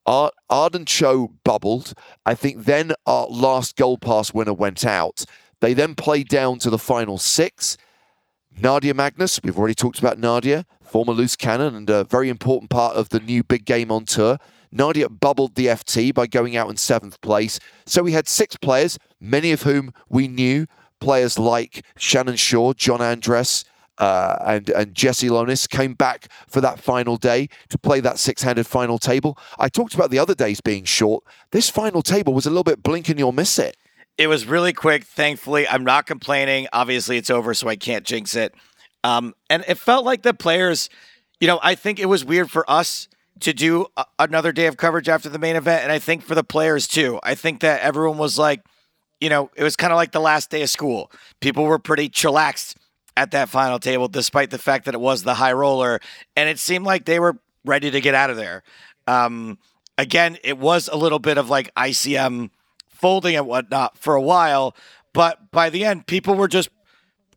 [0.05, 1.93] Ard- Arden Cho bubbled.
[2.25, 5.25] I think then our last gold pass winner went out.
[5.59, 7.77] They then played down to the final six.
[8.59, 12.95] Nadia Magnus, we've already talked about Nadia, former loose cannon and a very important part
[12.95, 14.37] of the new big game on tour.
[14.71, 17.59] Nadia bubbled the FT by going out in seventh place.
[17.85, 20.67] So we had six players, many of whom we knew.
[20.99, 23.63] Players like Shannon Shorr, John Andress,
[23.99, 28.41] uh, and, and Jesse Lonis came back for that final day to play that six
[28.41, 29.37] handed final table.
[29.57, 31.23] I talked about the other days being short.
[31.51, 33.77] This final table was a little bit blink and you'll miss it.
[34.17, 35.03] It was really quick.
[35.03, 36.67] Thankfully, I'm not complaining.
[36.73, 38.53] Obviously, it's over, so I can't jinx it.
[39.03, 40.89] Um, and it felt like the players,
[41.39, 43.07] you know, I think it was weird for us
[43.41, 45.83] to do a- another day of coverage after the main event.
[45.83, 47.19] And I think for the players too.
[47.23, 48.61] I think that everyone was like,
[49.21, 51.11] you know, it was kind of like the last day of school.
[51.39, 52.75] People were pretty chillaxed
[53.15, 55.99] at that final table, despite the fact that it was the high roller.
[56.35, 58.63] And it seemed like they were ready to get out of there.
[59.07, 59.57] Um,
[59.97, 62.49] again, it was a little bit of like ICM
[62.97, 64.75] folding and whatnot for a while,
[65.13, 66.69] but by the end, people were just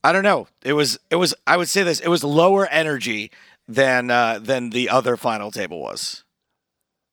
[0.02, 0.48] I don't know.
[0.62, 3.30] It was it was I would say this, it was lower energy
[3.68, 6.24] than uh than the other final table was.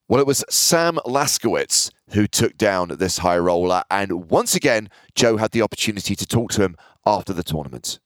[0.08, 5.36] Well, it was Sam Laskowitz who took down this high roller, and once again, Joe
[5.36, 7.98] had the opportunity to talk to him after the tournament.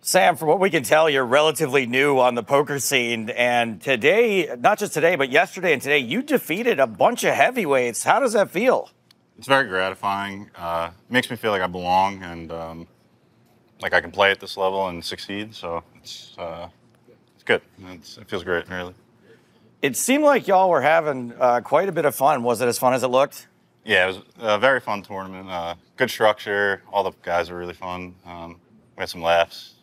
[0.00, 3.30] Sam, from what we can tell, you're relatively new on the poker scene.
[3.30, 8.04] And today, not just today, but yesterday and today, you defeated a bunch of heavyweights.
[8.04, 8.90] How does that feel?
[9.38, 10.50] It's very gratifying.
[10.56, 12.86] Uh, makes me feel like I belong and um,
[13.80, 15.54] like I can play at this level and succeed.
[15.54, 16.68] So it's uh,
[17.34, 17.62] it's good.
[17.90, 18.94] It's, it feels great, really.
[19.82, 22.42] It seemed like y'all were having uh, quite a bit of fun.
[22.42, 23.48] Was it as fun as it looked?
[23.84, 25.50] Yeah, it was a very fun tournament.
[25.50, 26.82] Uh, good structure.
[26.90, 28.14] All the guys were really fun.
[28.24, 28.58] Um,
[28.96, 29.74] we had some laughs,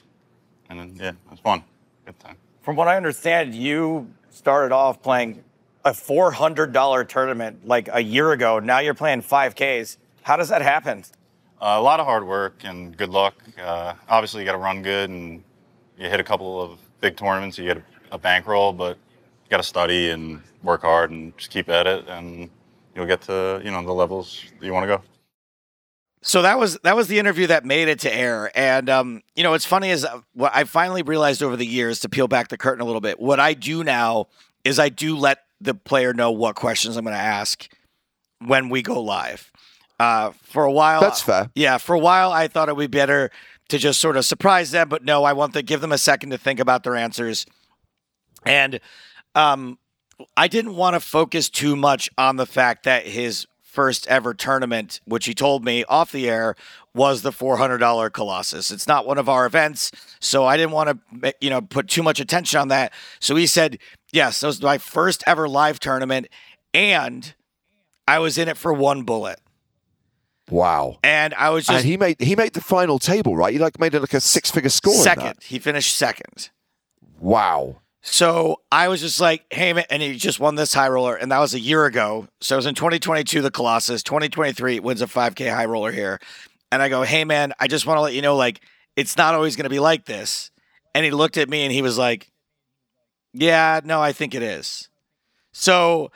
[0.70, 1.64] and then, yeah, it was fun.
[2.06, 2.36] Good time.
[2.64, 5.44] From what I understand, you started off playing
[5.84, 8.60] a $400 tournament like a year ago.
[8.60, 9.98] Now you're playing 5Ks.
[10.24, 11.04] How does that happen?
[11.60, 13.36] Uh, a lot of hard work and good luck.
[13.60, 15.44] Uh, obviously, you got to run good, and
[15.98, 17.58] you hit a couple of big tournaments.
[17.58, 21.52] You get a, a bankroll, but you got to study and work hard and just
[21.52, 22.50] keep at it, and
[22.96, 25.04] you'll get to you know the levels that you want to go.
[26.24, 29.44] So that was that was the interview that made it to air, and um, you
[29.44, 32.48] know, what's funny is uh, what I finally realized over the years to peel back
[32.48, 33.20] the curtain a little bit.
[33.20, 34.28] What I do now
[34.64, 37.70] is I do let the player know what questions I'm going to ask
[38.46, 39.52] when we go live.
[40.00, 41.52] Uh, for a while, That's fair.
[41.54, 43.30] Yeah, for a while I thought it would be better
[43.70, 46.32] to just sort of surprise them, but no, I want to give them a second
[46.32, 47.46] to think about their answers.
[48.46, 48.80] And
[49.36, 49.78] um,
[50.36, 55.00] I didn't want to focus too much on the fact that his first ever tournament,
[55.06, 56.56] which he told me off the air,
[56.94, 58.70] was the $400 Colossus.
[58.70, 62.04] It's not one of our events, so I didn't want to, you know, put too
[62.04, 62.92] much attention on that.
[63.22, 63.78] So he said,
[64.12, 66.28] "Yes, that was my first ever live tournament,
[66.74, 67.34] and
[68.08, 69.40] I was in it for one bullet."
[70.50, 70.98] Wow.
[71.02, 73.54] And I was just and he made he made the final table, right?
[73.54, 74.94] He like made it like a six figure score.
[74.94, 75.38] second.
[75.42, 76.50] He finished second.
[77.22, 77.81] Wow.
[78.04, 81.32] So I was just like, hey, man, and he just won this high roller, and
[81.32, 82.28] that was a year ago.
[82.40, 84.02] So it was in 2022, the Colossus.
[84.04, 86.20] 2023 wins a 5K high roller here.
[86.72, 88.62] And I go, hey, man, I just want to let you know, like,
[88.96, 90.50] it's not always going to be like this.
[90.96, 92.32] And he looked at me and he was like,
[93.34, 94.90] yeah, no, I think it is.
[95.54, 96.12] So,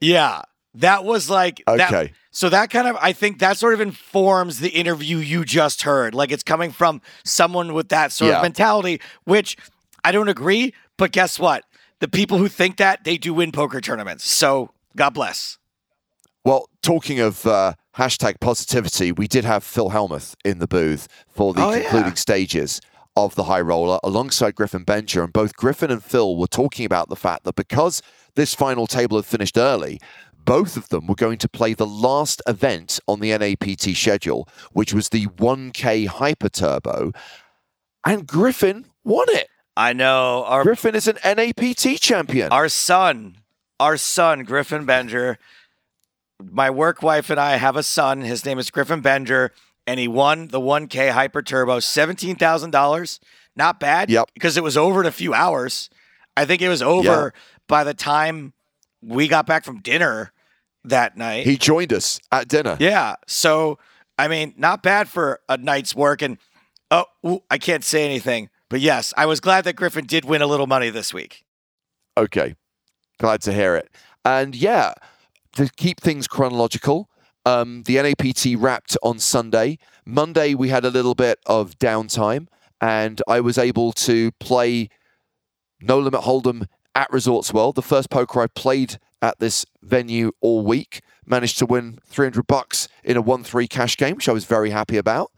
[0.00, 0.42] yeah,
[0.74, 2.12] that was like, that- Okay.
[2.30, 6.14] so that kind of, I think that sort of informs the interview you just heard.
[6.14, 8.36] Like it's coming from someone with that sort Yeah.
[8.38, 9.56] of mentality, which
[10.04, 10.72] I don't agree.
[11.00, 11.64] But guess what?
[12.00, 14.28] The people who think that they do win poker tournaments.
[14.28, 15.56] So God bless.
[16.44, 21.54] Well, talking of uh, hashtag positivity, we did have Phil Helmuth in the booth for
[21.54, 21.80] the Oh, yeah.
[21.88, 22.82] concluding stages
[23.16, 25.24] of the high roller alongside Griffin Benger.
[25.24, 28.02] And both Griffin and Phil were talking about the fact that because
[28.34, 30.02] this final table had finished early,
[30.44, 34.92] both of them were going to play the last event on the NAPT schedule, which
[34.92, 37.12] was the 1K Hyper Turbo.
[38.04, 39.48] And Griffin won it.
[39.80, 42.52] I know our Griffin is an NAPT champion.
[42.52, 43.38] our son,
[43.78, 45.38] our son Griffin Benger.
[46.42, 48.20] My work wife and I have a son.
[48.20, 49.50] His name is Griffin Benger,
[49.86, 53.20] and he won the 1K Hyper Turbo, seventeen thousand dollars.
[53.56, 54.10] Not bad.
[54.10, 54.30] Yep.
[54.34, 55.88] Because it was over in a few hours.
[56.36, 57.32] I think it was over
[57.66, 58.52] by the time
[59.02, 60.30] we got back from dinner
[60.84, 61.46] that night.
[61.46, 62.76] he joined us at dinner.
[62.78, 63.16] Yeah.
[63.26, 63.78] So,
[64.18, 66.20] I mean, not bad for a night's work.
[66.22, 66.36] And
[66.90, 68.50] oh, I can't say anything.
[68.70, 71.44] But yes, I was glad that Griffin did win a little money this week.
[72.16, 72.54] Okay.
[73.18, 73.90] Glad to hear it.
[74.24, 74.94] And yeah,
[75.56, 77.10] to keep things chronological,
[77.44, 79.78] um, the NAPT wrapped on Sunday.
[80.06, 82.46] Monday, we had a little bit of downtime,
[82.80, 84.88] and I was able to play
[85.80, 87.74] No Limit Hold'em at Resorts World.
[87.74, 91.00] The first poker I played at this venue all week.
[91.26, 94.70] Managed to win 300 bucks in a 1 3 cash game, which I was very
[94.70, 95.32] happy about.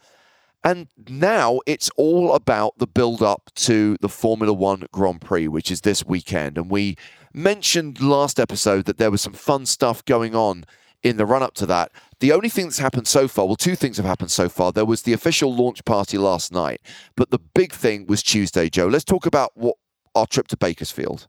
[0.65, 5.71] And now it's all about the build up to the Formula One Grand Prix, which
[5.71, 6.57] is this weekend.
[6.57, 6.97] And we
[7.35, 10.65] mentioned last episode that there was some fun stuff going on
[11.03, 11.91] in the run up to that.
[12.21, 14.71] The only thing that's happened so far, well, two things have happened so far.
[14.73, 16.81] There was the official launch party last night,
[17.17, 18.87] but the big thing was Tuesday, Joe.
[18.87, 19.77] Let's talk about what
[20.15, 21.27] our trip to Bakersfield.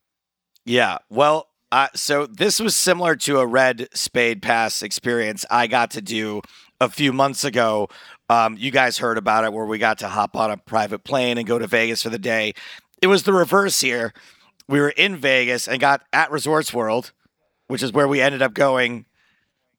[0.65, 0.99] Yeah.
[1.09, 6.03] Well, Uh, so this was similar to a red spade pass experience I got to
[6.03, 6.43] do
[6.79, 7.89] a few months ago.
[8.29, 11.39] Um, you guys heard about it where we got to hop on a private plane
[11.39, 12.53] and go to Vegas for the day.
[13.01, 14.13] It was the reverse here.
[14.69, 17.11] We were in Vegas and got at Resorts World,
[17.69, 19.07] which is where we ended up going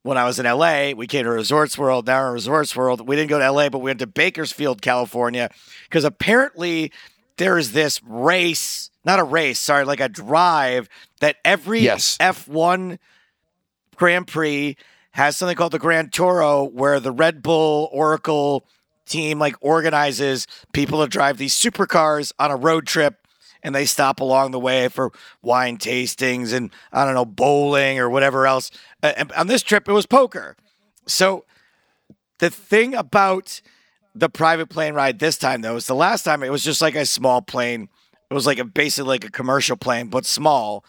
[0.02, 0.94] when I was in LA.
[0.96, 2.08] We came to Resorts World.
[2.08, 3.06] Now we're in Resorts World.
[3.06, 5.48] We didn't go to LA, but we went to Bakersfield, California,
[5.84, 6.90] because apparently
[7.36, 10.88] there is this race, not a race, sorry, like a drive
[11.20, 12.16] that every Yes.
[12.18, 12.98] F1
[13.96, 14.76] Grand Prix
[15.12, 18.66] has something called the Grand Toro, where the Red Bull Oracle
[19.06, 23.26] team like organizes people to drive these supercars on a road trip
[23.62, 25.10] and they stop along the way for
[25.42, 28.70] wine tastings and I don't know bowling or whatever else.
[29.02, 30.56] And on this trip, it was poker.
[31.06, 31.44] So
[32.38, 33.60] the thing about
[34.14, 36.94] the private plane ride this time, though, is the last time it was just like
[36.94, 37.88] a small plane.
[38.30, 40.84] It was like a basically like a commercial plane, but small.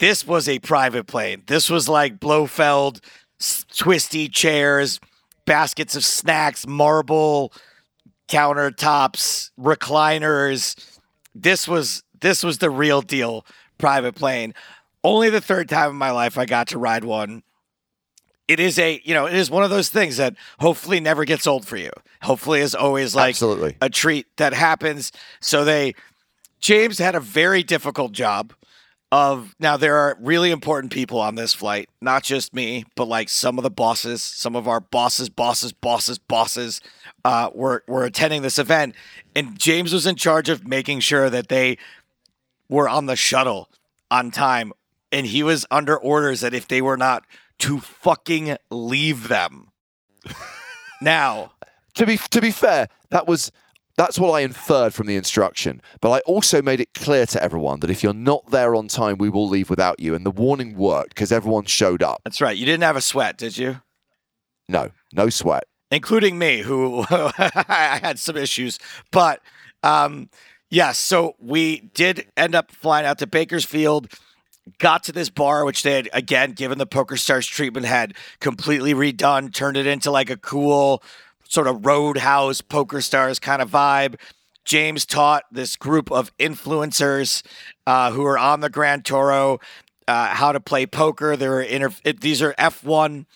[0.00, 1.42] This was a private plane.
[1.46, 3.00] This was like Blofeld,
[3.40, 4.98] s- twisty chairs,
[5.46, 7.52] baskets of snacks, marble
[8.28, 10.98] countertops, recliners.
[11.34, 13.44] This was this was the real deal
[13.78, 14.54] private plane.
[15.02, 17.42] Only the third time in my life I got to ride one.
[18.48, 21.46] It is a, you know, it is one of those things that hopefully never gets
[21.46, 21.90] old for you.
[22.22, 23.76] Hopefully is always like Absolutely.
[23.80, 25.12] a treat that happens.
[25.40, 25.94] So they
[26.64, 28.54] James had a very difficult job
[29.12, 33.28] of now there are really important people on this flight, not just me, but like
[33.28, 36.80] some of the bosses, some of our bosses, bosses, bosses, bosses
[37.22, 38.94] uh, were were attending this event,
[39.36, 41.76] and James was in charge of making sure that they
[42.70, 43.68] were on the shuttle
[44.10, 44.72] on time,
[45.12, 47.26] and he was under orders that if they were not
[47.58, 49.68] to fucking leave them.
[51.02, 51.52] now,
[51.96, 53.52] To be to be fair, that was
[53.96, 55.80] that's what I inferred from the instruction.
[56.00, 59.18] But I also made it clear to everyone that if you're not there on time,
[59.18, 60.14] we will leave without you.
[60.14, 62.20] And the warning worked because everyone showed up.
[62.24, 62.56] that's right.
[62.56, 63.80] You didn't have a sweat, did you?
[64.68, 65.64] No, no sweat.
[65.90, 68.78] including me, who I had some issues.
[69.12, 69.40] But
[69.82, 70.28] um,
[70.70, 74.08] yes, so we did end up flying out to Bakersfield.
[74.78, 79.52] Got to this bar, which they had again, given the PokerStars treatment, had completely redone,
[79.52, 81.02] turned it into like a cool
[81.48, 84.16] sort of roadhouse PokerStars kind of vibe.
[84.64, 87.42] James taught this group of influencers
[87.86, 89.60] uh, who are on the Grand Toro
[90.08, 91.36] uh, how to play poker.
[91.36, 93.26] There are these are F1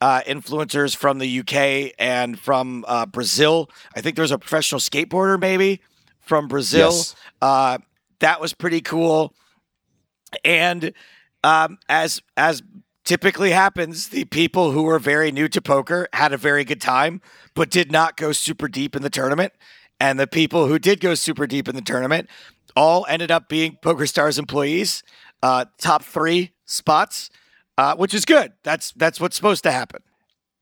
[0.00, 3.70] uh, influencers from the UK and from uh, Brazil.
[3.94, 5.80] I think there's a professional skateboarder maybe
[6.20, 6.90] from Brazil.
[6.90, 7.16] Yes.
[7.40, 7.78] Uh,
[8.20, 9.34] that was pretty cool.
[10.44, 10.92] And
[11.44, 12.62] um, as as
[13.06, 17.22] typically happens, the people who were very new to poker had a very good time,
[17.54, 19.54] but did not go super deep in the tournament.
[19.98, 22.28] And the people who did go super deep in the tournament
[22.76, 25.02] all ended up being PokerStars employees,
[25.42, 27.30] uh, top three spots,
[27.78, 28.52] uh, which is good.
[28.62, 30.02] That's that's what's supposed to happen.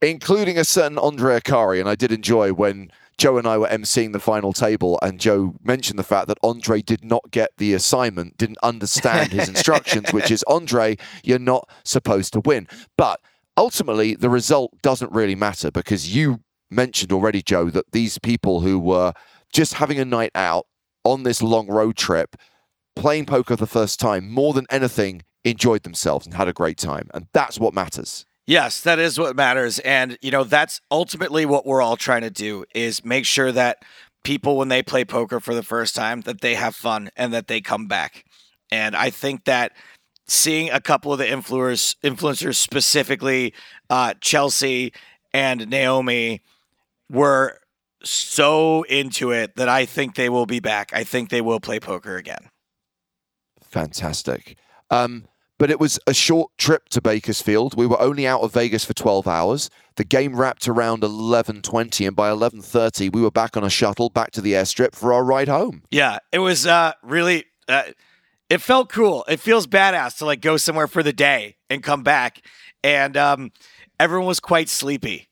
[0.01, 1.79] including a certain Andre Akkari.
[1.79, 5.55] And I did enjoy when Joe and I were emceeing the final table, and Joe
[5.63, 10.31] mentioned the fact that Andre did not get the assignment, didn't understand his instructions, which
[10.31, 12.67] is Andre, you're not supposed to win.
[12.97, 13.21] But
[13.55, 18.79] ultimately, the result doesn't really matter because you mentioned already, Joe, that these people who
[18.79, 19.13] were
[19.53, 20.67] just having a night out
[21.05, 22.35] on this long road trip,
[22.95, 26.77] playing poker for the first time, more than anything, enjoyed themselves and had a great
[26.77, 27.09] time.
[27.13, 28.25] And that's what matters.
[28.47, 29.79] Yes, that is what matters.
[29.79, 33.83] And, you know, that's ultimately what we're all trying to do is make sure that
[34.23, 37.47] people, when they play poker for the first time, that they have fun and that
[37.47, 38.25] they come back.
[38.71, 39.71] And I think that
[40.27, 43.53] seeing a couple of the influencers, influencers specifically
[43.89, 44.93] uh, Chelsea
[45.33, 46.41] and Naomi,
[47.09, 47.59] were
[48.03, 50.91] so into it that I think they will be back.
[50.93, 52.49] I think they will play poker again.
[53.63, 54.57] Fantastic.
[54.89, 55.25] Um,
[55.57, 57.75] but it was a short trip to Bakersfield.
[57.75, 59.69] We were only out of Vegas for 12 hours.
[59.95, 64.31] The game wrapped around 11:20 and by 11:30 we were back on a shuttle back
[64.31, 65.83] to the airstrip for our ride home.
[65.91, 67.45] Yeah, it was uh, really.
[67.67, 67.83] Uh,
[68.49, 69.25] it felt cool.
[69.27, 72.45] It feels badass to like go somewhere for the day and come back,
[72.83, 73.51] and um,
[73.99, 75.29] everyone was quite sleepy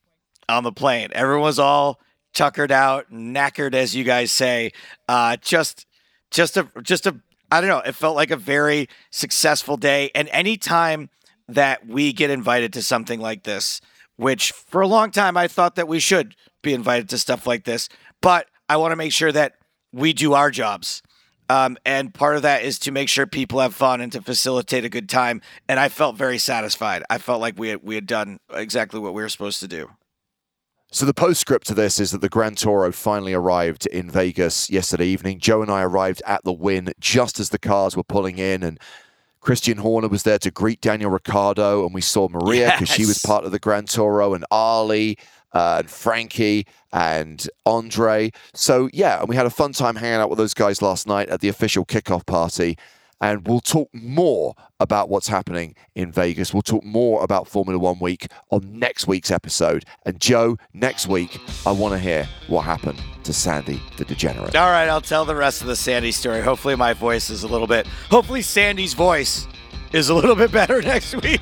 [0.49, 1.09] on the plane.
[1.13, 1.99] Everyone was all
[2.33, 4.71] tuckered out, knackered, as you guys say.
[5.07, 5.85] Uh, just,
[6.31, 7.19] just a, just a.
[7.53, 7.81] I don't know.
[7.85, 11.11] It felt like a very successful day, and anytime
[11.47, 13.79] that we get invited to something like this,
[14.15, 17.65] which for a long time I thought that we should be invited to stuff like
[17.65, 17.89] this,
[18.21, 19.53] but I want to make sure that
[19.91, 21.03] we do our jobs.
[21.47, 24.83] Um, and part of that is to make sure people have fun and to facilitate
[24.83, 25.39] a good time.
[25.69, 27.03] And I felt very satisfied.
[27.07, 29.91] I felt like we had, we had done exactly what we were supposed to do.
[30.93, 35.07] So the postscript to this is that the Grand Toro finally arrived in Vegas yesterday
[35.07, 35.39] evening.
[35.39, 38.79] Joe and I arrived at the Wynn just as the cars were pulling in and
[39.41, 43.17] Christian Horner was there to greet Daniel Ricciardo, and we saw Maria because she was
[43.17, 45.17] part of the Gran Toro, and Ali,
[45.51, 48.31] uh, and Frankie, and Andre.
[48.53, 51.27] So, yeah, and we had a fun time hanging out with those guys last night
[51.27, 52.77] at the official kickoff party.
[53.23, 56.53] And we'll talk more about what's happening in Vegas.
[56.53, 59.85] We'll talk more about Formula One week on next week's episode.
[60.05, 64.57] And Joe, next week, I want to hear what happened to Sandy the Degenerate.
[64.57, 66.41] All right, I'll tell the rest of the Sandy story.
[66.41, 67.87] Hopefully, my voice is a little bit.
[68.11, 69.47] Hopefully, Sandy's voice
[69.93, 71.39] is a little bit better next week.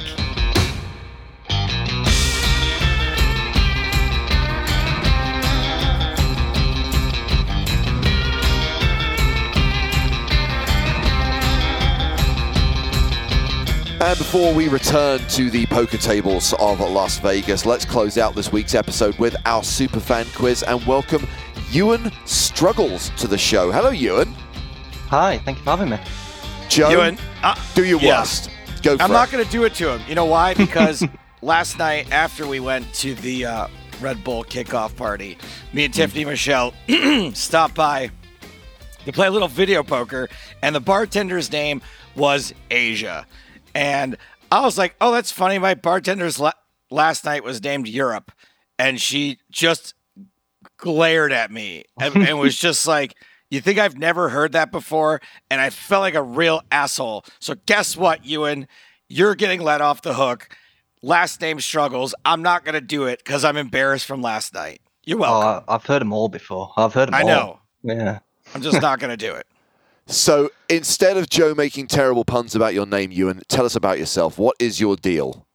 [14.02, 18.52] And before we return to the poker tables of Las Vegas, let's close out this
[18.52, 21.28] week's episode with our super fan quiz and welcome
[21.72, 23.72] Iwan Struggles to the show.
[23.72, 24.34] Hello, Iwan.
[25.10, 25.99] Hi, thank you for having me.
[26.68, 28.22] Joe, Iwan, uh, do your yeah.
[28.22, 28.49] worst.
[28.82, 29.14] Go for I'm it.
[29.14, 30.02] not going to do it to him.
[30.08, 30.56] You know why?
[30.56, 31.06] Because
[31.43, 33.68] last night after we went to the uh,
[33.99, 35.38] Red Bull kickoff party,
[35.74, 36.74] me and Tiffany Michelle
[37.34, 38.10] stopped by
[39.06, 40.28] to play a little video poker,
[40.64, 41.84] and the bartender's name
[42.16, 43.28] was Asia.
[43.76, 44.18] And
[44.52, 45.58] I was like, oh, that's funny.
[45.60, 46.52] My bartender's la-
[46.90, 48.32] last night was named Europe.
[48.78, 49.94] And she just
[50.78, 53.16] glared at me and, and was just like,
[53.50, 55.22] you think I've never heard that before?
[55.50, 57.26] And I felt like a real asshole.
[57.40, 58.68] So guess what, Iwan?
[59.10, 60.50] You're getting let off the hook.
[61.02, 62.16] Last name struggles.
[62.24, 64.82] I'm not going to do it because I'm embarrassed from last night.
[65.04, 65.66] You're Oh, welcome.
[65.68, 66.72] I, I've heard them all before.
[66.78, 67.28] I've heard them I all.
[67.28, 67.60] know.
[67.84, 68.20] Yeah.
[68.56, 69.46] I'm just not going to do it.
[70.12, 74.38] So instead of Joe making terrible puns about your name, Iwan, tell us about yourself.
[74.38, 75.47] What is your deal?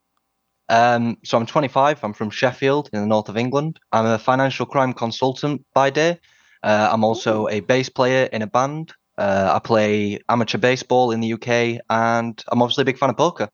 [0.71, 2.03] Um, so I'm 25.
[2.03, 3.79] I'm from Sheffield in the north of England.
[3.93, 6.19] I'm a financial crime consultant by day.
[6.63, 8.95] Uh, I'm also a bass player in a band.
[9.19, 13.17] Uh, I play amateur baseball in the UK, and I'm obviously a big fan of
[13.17, 13.51] poker.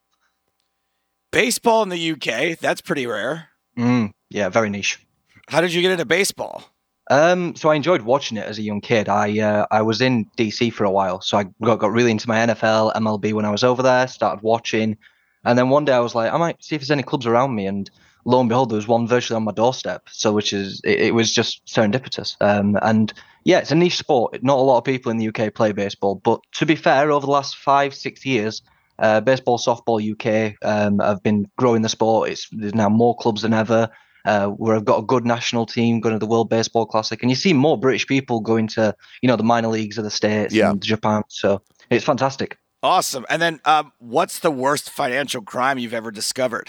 [1.32, 3.48] Baseball in the UK, that's pretty rare.
[3.76, 5.04] Mm, yeah, very niche.
[5.48, 6.71] How did you get into baseball?
[7.10, 9.08] Um, so I enjoyed watching it as a young kid.
[9.08, 12.28] I uh, I was in DC for a while, so I got, got really into
[12.28, 14.06] my NFL, MLB when I was over there.
[14.06, 14.96] Started watching,
[15.44, 17.54] and then one day I was like, I might see if there's any clubs around
[17.54, 17.90] me, and
[18.24, 20.08] lo and behold, there was one virtually on my doorstep.
[20.10, 22.36] So which is it, it was just serendipitous.
[22.40, 23.12] Um, and
[23.44, 24.40] yeah, it's a niche sport.
[24.42, 27.26] Not a lot of people in the UK play baseball, but to be fair, over
[27.26, 28.62] the last five six years.
[28.98, 32.30] Uh, baseball, softball UK um, have been growing the sport.
[32.30, 33.88] It's there's now more clubs than ever
[34.24, 37.30] uh, where I've got a good national team going to the World Baseball Classic, and
[37.30, 40.54] you see more British people going to you know the minor leagues of the states
[40.54, 40.70] Yeah.
[40.70, 41.22] and Japan.
[41.28, 42.58] So it's fantastic.
[42.82, 43.24] Awesome.
[43.28, 46.68] And then, um, what's the worst financial crime you've ever discovered?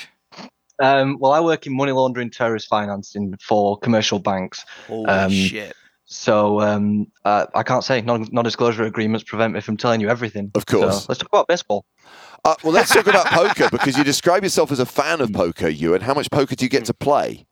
[0.81, 4.63] Um, well, I work in money laundering, terrorist financing for commercial banks.
[4.87, 5.75] Holy Um, shit.
[6.13, 10.51] So um, uh, I can't say non- non-disclosure agreements prevent me from telling you everything.
[10.55, 11.03] Of course.
[11.03, 11.85] So let's talk about baseball.
[12.45, 15.67] Uh, well, let's talk about poker because you describe yourself as a fan of poker,
[15.67, 16.01] Iwan.
[16.01, 17.45] How much poker do you get to play?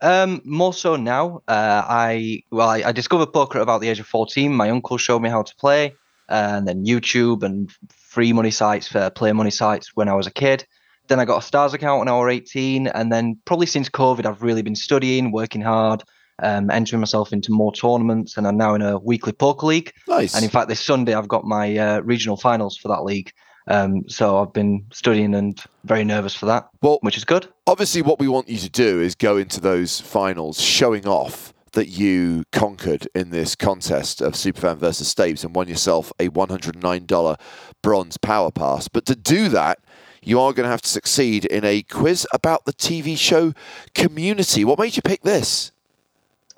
[0.00, 1.42] Um, more so now.
[1.48, 4.54] Uh, I well, I, I discovered poker at about the age of fourteen.
[4.54, 5.94] My uncle showed me how to play,
[6.28, 10.30] and then YouTube and free money sites for play money sites when I was a
[10.32, 10.66] kid.
[11.08, 14.26] Then I got a Stars account when I was eighteen, and then probably since COVID,
[14.26, 16.04] I've really been studying, working hard,
[16.42, 19.92] um, entering myself into more tournaments, and I'm now in a weekly poker league.
[20.06, 20.34] Nice.
[20.34, 23.32] And in fact, this Sunday I've got my uh, regional finals for that league.
[23.66, 27.48] Um, so I've been studying and very nervous for that, Well- which is good.
[27.66, 31.88] Obviously, what we want you to do is go into those finals showing off that
[31.88, 37.36] you conquered in this contest of Superfan versus Stapes and won yourself a $109
[37.82, 38.88] bronze power pass.
[38.88, 39.78] But to do that,
[40.22, 43.52] you are going to have to succeed in a quiz about the TV show
[43.94, 44.64] community.
[44.64, 45.72] What made you pick this?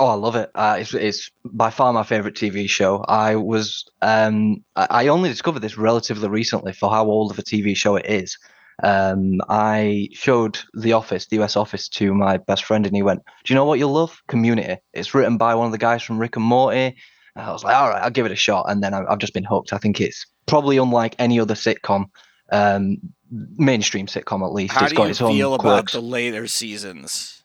[0.00, 0.50] Oh, I love it.
[0.54, 3.04] Uh, it's, it's by far my favorite TV show.
[3.06, 7.76] I was um, I only discovered this relatively recently for how old of a TV
[7.76, 8.38] show it is.
[8.82, 13.20] Um, I showed The Office, the US Office, to my best friend, and he went,
[13.44, 14.22] "Do you know what you'll love?
[14.26, 14.78] Community.
[14.94, 16.96] It's written by one of the guys from Rick and Morty."
[17.36, 19.34] And I was like, "All right, I'll give it a shot." And then I've just
[19.34, 19.74] been hooked.
[19.74, 22.06] I think it's probably unlike any other sitcom,
[22.50, 22.96] um,
[23.30, 24.72] mainstream sitcom at least.
[24.72, 25.92] How it's do got you its own feel about quirks.
[25.92, 27.39] the later seasons?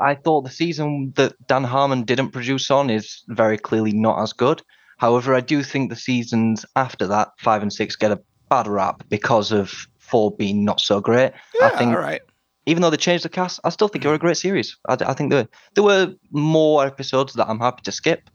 [0.00, 4.32] I thought the season that Dan Harmon didn't produce on is very clearly not as
[4.32, 4.62] good.
[4.98, 9.02] However, I do think the seasons after that, five and six, get a bad rap
[9.08, 11.32] because of four being not so great.
[11.58, 12.20] Yeah, I think all right.
[12.66, 14.76] even though they changed the cast, I still think it was a great series.
[14.88, 18.28] I, I think there there were more episodes that I'm happy to skip,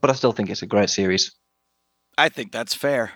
[0.00, 1.32] but I still think it's a great series.
[2.16, 3.12] I think that's fair.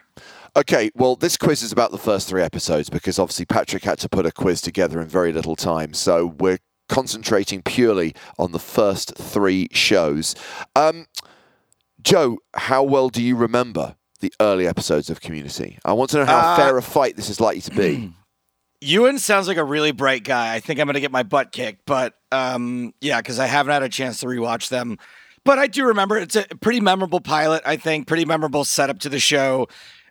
[0.56, 4.08] Okay, well, this quiz is about the first three episodes because obviously Patrick had to
[4.08, 5.94] put a quiz together in very little time.
[5.94, 6.58] So we're
[6.88, 10.34] concentrating purely on the first three shows.
[10.74, 11.06] Um,
[12.02, 15.78] Joe, how well do you remember the early episodes of Community?
[15.84, 18.12] I want to know how Uh, fair a fight this is likely to be.
[18.94, 20.54] Iwan sounds like a really bright guy.
[20.54, 23.72] I think I'm going to get my butt kicked, but um, yeah, because I haven't
[23.72, 24.98] had a chance to rewatch them.
[25.44, 27.62] But I do remember it's a pretty memorable pilot.
[27.66, 29.66] I think pretty memorable setup to the show.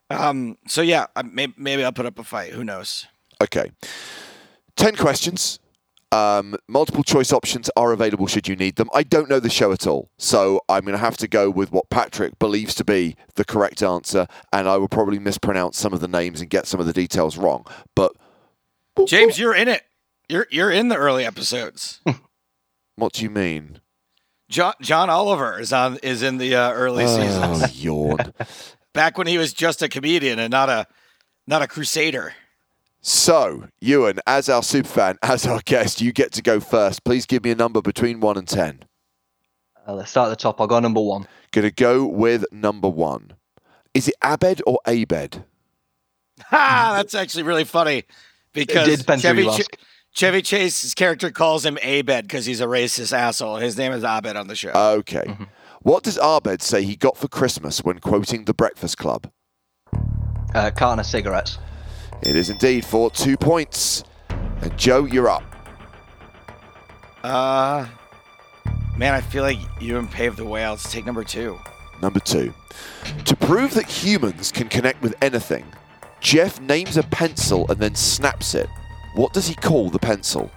[0.09, 2.51] Um, so yeah, maybe, maybe I'll put up a fight.
[2.53, 3.07] Who knows?
[3.41, 3.71] Okay.
[4.75, 5.59] 10 questions.
[6.11, 8.89] Um, multiple choice options are available should you need them.
[8.93, 11.71] I don't know the show at all, so I'm going to have to go with
[11.71, 15.99] what Patrick believes to be the correct answer, and I will probably mispronounce some of
[15.99, 17.65] the names and get some of the details wrong.
[17.93, 18.13] But
[19.05, 19.83] James, you're in it.
[20.29, 21.99] You're you're in the early episodes.
[22.95, 23.81] what do you mean?
[24.49, 27.63] John John Oliver is on is in the uh, early seasons.
[27.63, 28.33] Oh, yawn.
[28.93, 30.87] Back when he was just a comedian and not a
[31.45, 32.33] not a crusader.
[33.07, 37.05] So, Iwan, as our superfan, as our guest, you get to go first.
[37.05, 38.83] Please give me a number between 1 and 10.
[39.87, 40.59] Uh, let's start at the top.
[40.59, 41.25] I'll go number one.
[41.53, 43.31] Going to go with number 1.
[43.93, 45.45] Is it Abed or Abed?
[46.49, 46.93] Ha!
[46.97, 48.03] That's actually really funny
[48.53, 49.67] because It depends Chevy, Ch-
[50.13, 53.55] Chevy Chase's character calls him Abed because he's a racist asshole.
[53.55, 54.69] His name is Abed on the show.
[54.71, 55.23] Okay.
[55.25, 55.45] Mm-hmm.
[55.81, 59.31] What does Abed say he got for Christmas when quoting The Breakfast Club?
[60.53, 61.57] Uh, carton of cigarettes.
[62.21, 64.03] It is indeed for two points.
[64.61, 65.43] And Joe, you're up.
[67.23, 67.87] Uh,
[68.97, 70.67] man, I feel like Iwan paved the way.
[70.67, 71.59] Let's take number two.
[72.01, 72.53] Number two.
[73.25, 75.65] To prove that humans can connect with anything,
[76.19, 78.67] Jeff names a pencil and then snaps it.
[79.15, 80.51] What does he call the pencil?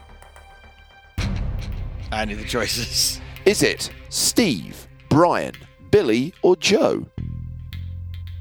[2.12, 3.20] I need the choices.
[3.46, 5.54] Is it Steve, Brian,
[5.90, 7.06] Billy, or Joe?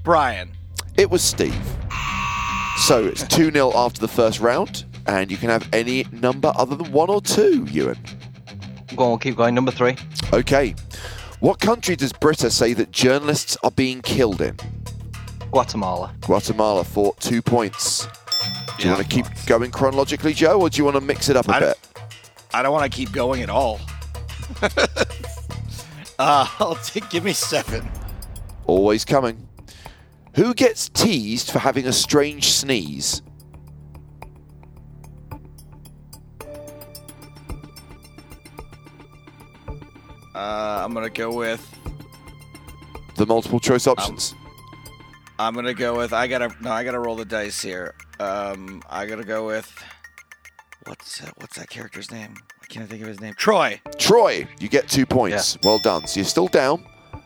[0.04, 0.52] Brian.
[0.98, 1.56] It was Steve.
[2.86, 6.76] So it's 2 0 after the first round, and you can have any number other
[6.76, 7.98] than one or two, Iwan.
[8.96, 9.54] Go on, keep going.
[9.54, 9.96] Number three.
[10.34, 10.74] Okay.
[11.40, 14.58] What country does Britta say that journalists are being killed in?
[15.52, 16.14] Guatemala.
[16.22, 18.06] Guatemala for two points.
[18.06, 18.96] Do you Yeah.
[18.96, 21.54] want to keep going chronologically, Joe, or do you want to mix it up a
[21.56, 21.78] I- bit?
[22.54, 23.80] I don't want to keep going at all.
[24.64, 24.70] uh,
[26.60, 27.10] I'll take.
[27.10, 27.88] Give me seven.
[28.66, 29.48] Always coming.
[30.40, 33.22] Who gets teased for having a strange sneeze?
[40.34, 41.60] Uh, I'm gonna go with.
[43.18, 44.34] The multiple choice options.
[45.38, 46.14] I'm gonna go with.
[46.14, 46.56] I gotta.
[46.62, 47.94] No, I gotta roll the dice here.
[48.22, 49.70] Um, I gotta go with.
[50.86, 52.36] What's that, what's that character's name?
[52.64, 53.34] I can't think of his name.
[53.34, 53.82] Troy.
[53.98, 55.58] Troy, you get two points.
[55.66, 56.08] Well done.
[56.08, 56.86] So you're still down,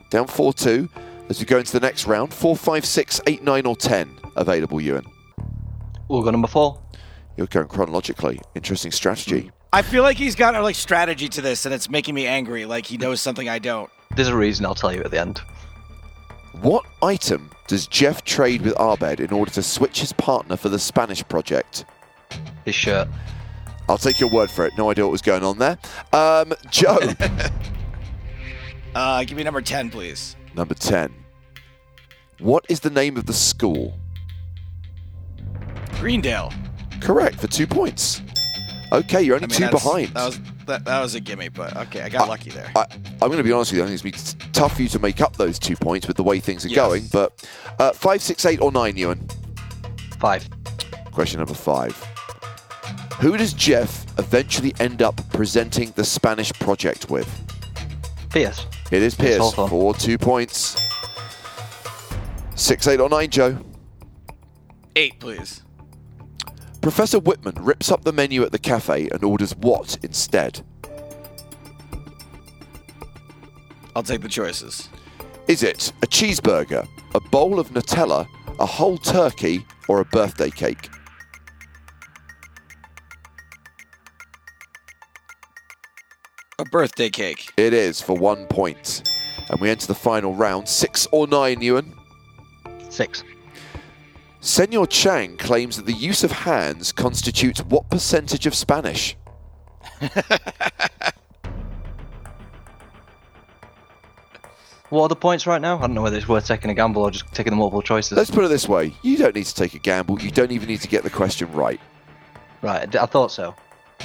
[0.10, 0.90] down 4 2.
[1.34, 4.78] As we go into the next round, four, five, six, eight, nine, or 10 available,
[4.80, 5.04] Iwan.
[6.08, 6.80] We'll go number four.
[7.38, 8.40] You're going chronologically.
[8.54, 9.52] Interesting strategy.
[9.74, 12.66] I feel like he's got a like strategy to this, and it's making me angry.
[12.66, 13.90] Like he knows something I don't.
[14.16, 15.40] There's a reason I'll tell you at the end.
[16.62, 20.78] What item does Jeff trade with Abed in order to switch his partner for the
[20.78, 21.86] Spanish project?
[22.64, 23.08] His shirt.
[23.90, 24.74] I'll take your word for it.
[24.78, 25.80] No idea what was going on there.
[26.14, 27.00] Um, Joe,
[28.94, 30.36] Uh, give me number ten, please.
[30.54, 31.12] number 10.
[32.44, 33.98] What is the name of the school?
[36.02, 36.52] Greendale.
[37.00, 38.22] Correct, for two points.
[38.92, 40.10] Okay, you're only I mean, two behind.
[40.10, 42.70] That was that, that was a gimme, but okay, I got lucky there.
[42.76, 43.84] I, I'm going to be honest with you.
[43.86, 46.06] I think it's going to be tough for you to make up those two points
[46.06, 46.76] with the way things are Yes.
[46.78, 47.04] going.
[47.14, 47.48] But
[47.80, 49.26] uh, five, six, eight, or nine, Iwan.
[50.20, 50.48] Five.
[51.14, 51.94] Question number five.
[53.22, 57.30] Who does Jeff eventually end up presenting the Spanish project with?
[58.32, 58.66] Pierce.
[58.92, 59.70] It is Pierce Hawthorne.
[59.70, 60.76] for two points.
[62.56, 63.58] Six, eight, or nine, Joe.
[64.96, 65.64] Eight, please.
[66.82, 70.64] Professor Whitman rips up the menu at the cafe and orders what instead?
[73.96, 74.90] I'll take the choices.
[75.48, 78.28] Is it a cheeseburger, a bowl of Nutella,
[78.60, 80.90] a whole turkey, or a birthday cake?
[86.60, 87.52] A birthday cake.
[87.58, 89.10] It is for one point.
[89.50, 90.70] And we enter the final round.
[90.70, 91.94] Six or nine, Iwan.
[92.94, 93.24] Six.
[94.40, 99.16] Senor Chang claims that the use of hands constitutes what percentage of Spanish?
[104.90, 105.78] What are the points right now?
[105.78, 108.16] I don't know whether it's worth taking a gamble or just taking the multiple choices.
[108.16, 110.68] Let's put it this way you don't need to take a gamble, you don't even
[110.68, 111.82] need to get the question right.
[112.62, 113.56] Right, I thought so.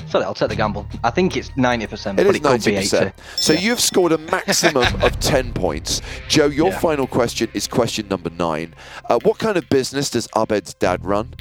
[0.08, 0.86] Sorry, I'll take the gamble.
[1.04, 3.02] I think it's 90%, It but is it could be 90%.
[3.08, 3.12] 80.
[3.36, 3.60] So Yeah.
[3.60, 6.00] you've scored a maximum of 10 points.
[6.28, 6.78] Joe, your Yeah.
[6.78, 8.74] final question is question number nine.
[9.08, 11.34] Uh, what kind of business does Abed's dad run?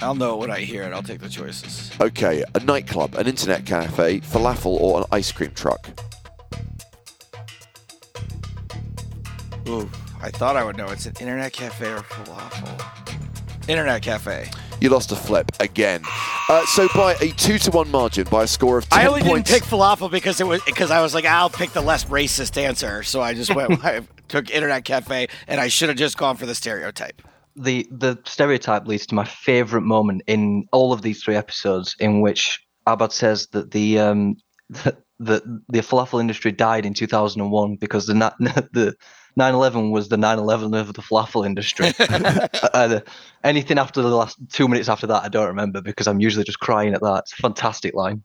[0.00, 0.92] I'll know when I hear it.
[0.92, 1.92] I'll take the choices.
[2.00, 5.88] Okay, a nightclub, an internet cafe, falafel, or an ice cream truck.
[9.68, 9.88] Ooh,
[10.22, 10.86] I thought I would know.
[10.88, 13.68] It's an internet cafe or falafel.
[13.68, 14.48] Internet cafe.
[14.80, 16.02] You lost a flip again.
[16.48, 19.22] Uh, so by a two to one margin, by a score of ten I only
[19.22, 19.50] points.
[19.50, 22.56] didn't pick falafel because it was because I was like, I'll pick the less racist
[22.60, 23.02] answer.
[23.02, 23.84] So I just went.
[23.84, 27.22] I took internet cafe, and I should have just gone for the stereotype.
[27.54, 32.20] the the stereotype leads to my favorite moment in all of these three episodes, in
[32.20, 34.36] which Abed says that the um
[34.70, 38.94] the the, the falafel industry died in 2001 because the na- the
[39.38, 41.92] 9/11 was the 9/11 of the falafel industry.
[42.74, 43.00] uh,
[43.44, 46.60] anything after the last two minutes after that, I don't remember because I'm usually just
[46.60, 47.20] crying at that.
[47.24, 48.22] It's a fantastic line.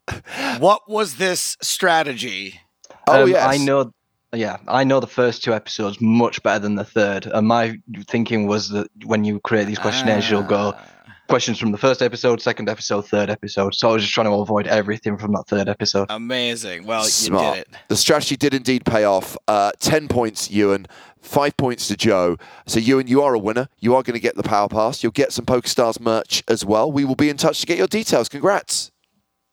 [0.58, 2.60] What was this strategy?
[3.06, 3.92] Oh Um, yes, I know.
[4.34, 7.24] Yeah, I know the first two episodes much better than the third.
[7.26, 7.78] And my
[8.08, 10.84] thinking was that when you create these questionnaires, you'll go Ah.
[11.28, 13.74] Questions from the first episode, second episode, third episode.
[13.74, 16.06] So I was just trying to avoid everything from that third episode.
[16.08, 16.86] Amazing.
[16.86, 17.44] Well, Smart.
[17.58, 17.78] you did it.
[17.88, 19.36] The strategy did indeed pay off.
[19.46, 20.86] Uh, 10 points, Iwan.
[21.20, 22.38] Five points to Joe.
[22.66, 23.68] So, Iwan, you are a winner.
[23.78, 25.02] You are going to get the Power Pass.
[25.02, 26.90] You'll get some PokerStars merch as well.
[26.90, 28.30] We will be in touch to get your details.
[28.30, 28.90] Congrats.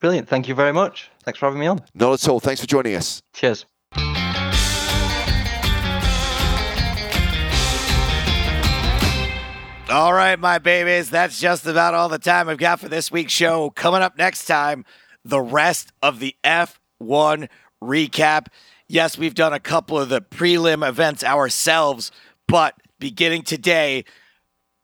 [0.00, 0.28] Brilliant.
[0.28, 1.10] Thank you very much.
[1.24, 1.80] Thanks for having me on.
[1.94, 2.40] Not at all.
[2.40, 3.20] Thanks for joining us.
[3.34, 3.66] Cheers.
[9.88, 13.32] All right, my babies, that's just about all the time I've got for this week's
[13.32, 13.70] show.
[13.70, 14.84] Coming up next time,
[15.24, 17.48] the rest of the F1
[17.80, 18.46] recap.
[18.88, 22.10] Yes, we've done a couple of the prelim events ourselves,
[22.48, 24.04] but beginning today,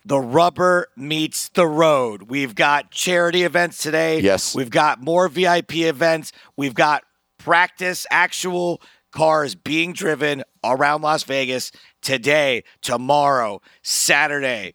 [0.04, 2.30] the rubber meets the road.
[2.30, 4.20] We've got charity events today.
[4.20, 4.54] Yes.
[4.54, 6.30] We've got more VIP events.
[6.56, 7.02] We've got
[7.38, 8.80] practice, actual
[9.10, 11.72] cars being driven around Las Vegas
[12.02, 14.74] today, tomorrow, Saturday.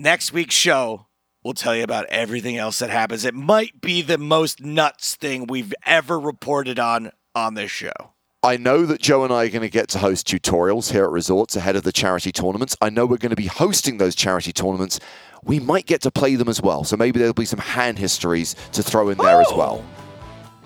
[0.00, 1.08] Next week's show,
[1.42, 3.24] we'll tell you about everything else that happens.
[3.24, 8.12] It might be the most nuts thing we've ever reported on on this show.
[8.44, 11.10] I know that Joe and I are going to get to host tutorials here at
[11.10, 12.76] resorts ahead of the charity tournaments.
[12.80, 15.00] I know we're going to be hosting those charity tournaments.
[15.42, 16.84] We might get to play them as well.
[16.84, 19.84] So maybe there'll be some hand histories to throw in there as well.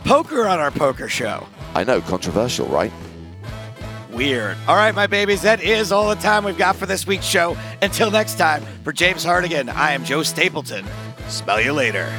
[0.04, 1.46] Poker on our poker show.
[1.74, 2.92] I know, controversial, right?
[4.12, 4.56] Weird.
[4.68, 7.56] All right, my babies, that is all the time we've got for this week's show.
[7.80, 10.84] Until next time, for James Hartigan, I am Joe Stapleton.
[11.28, 12.10] Smell you later.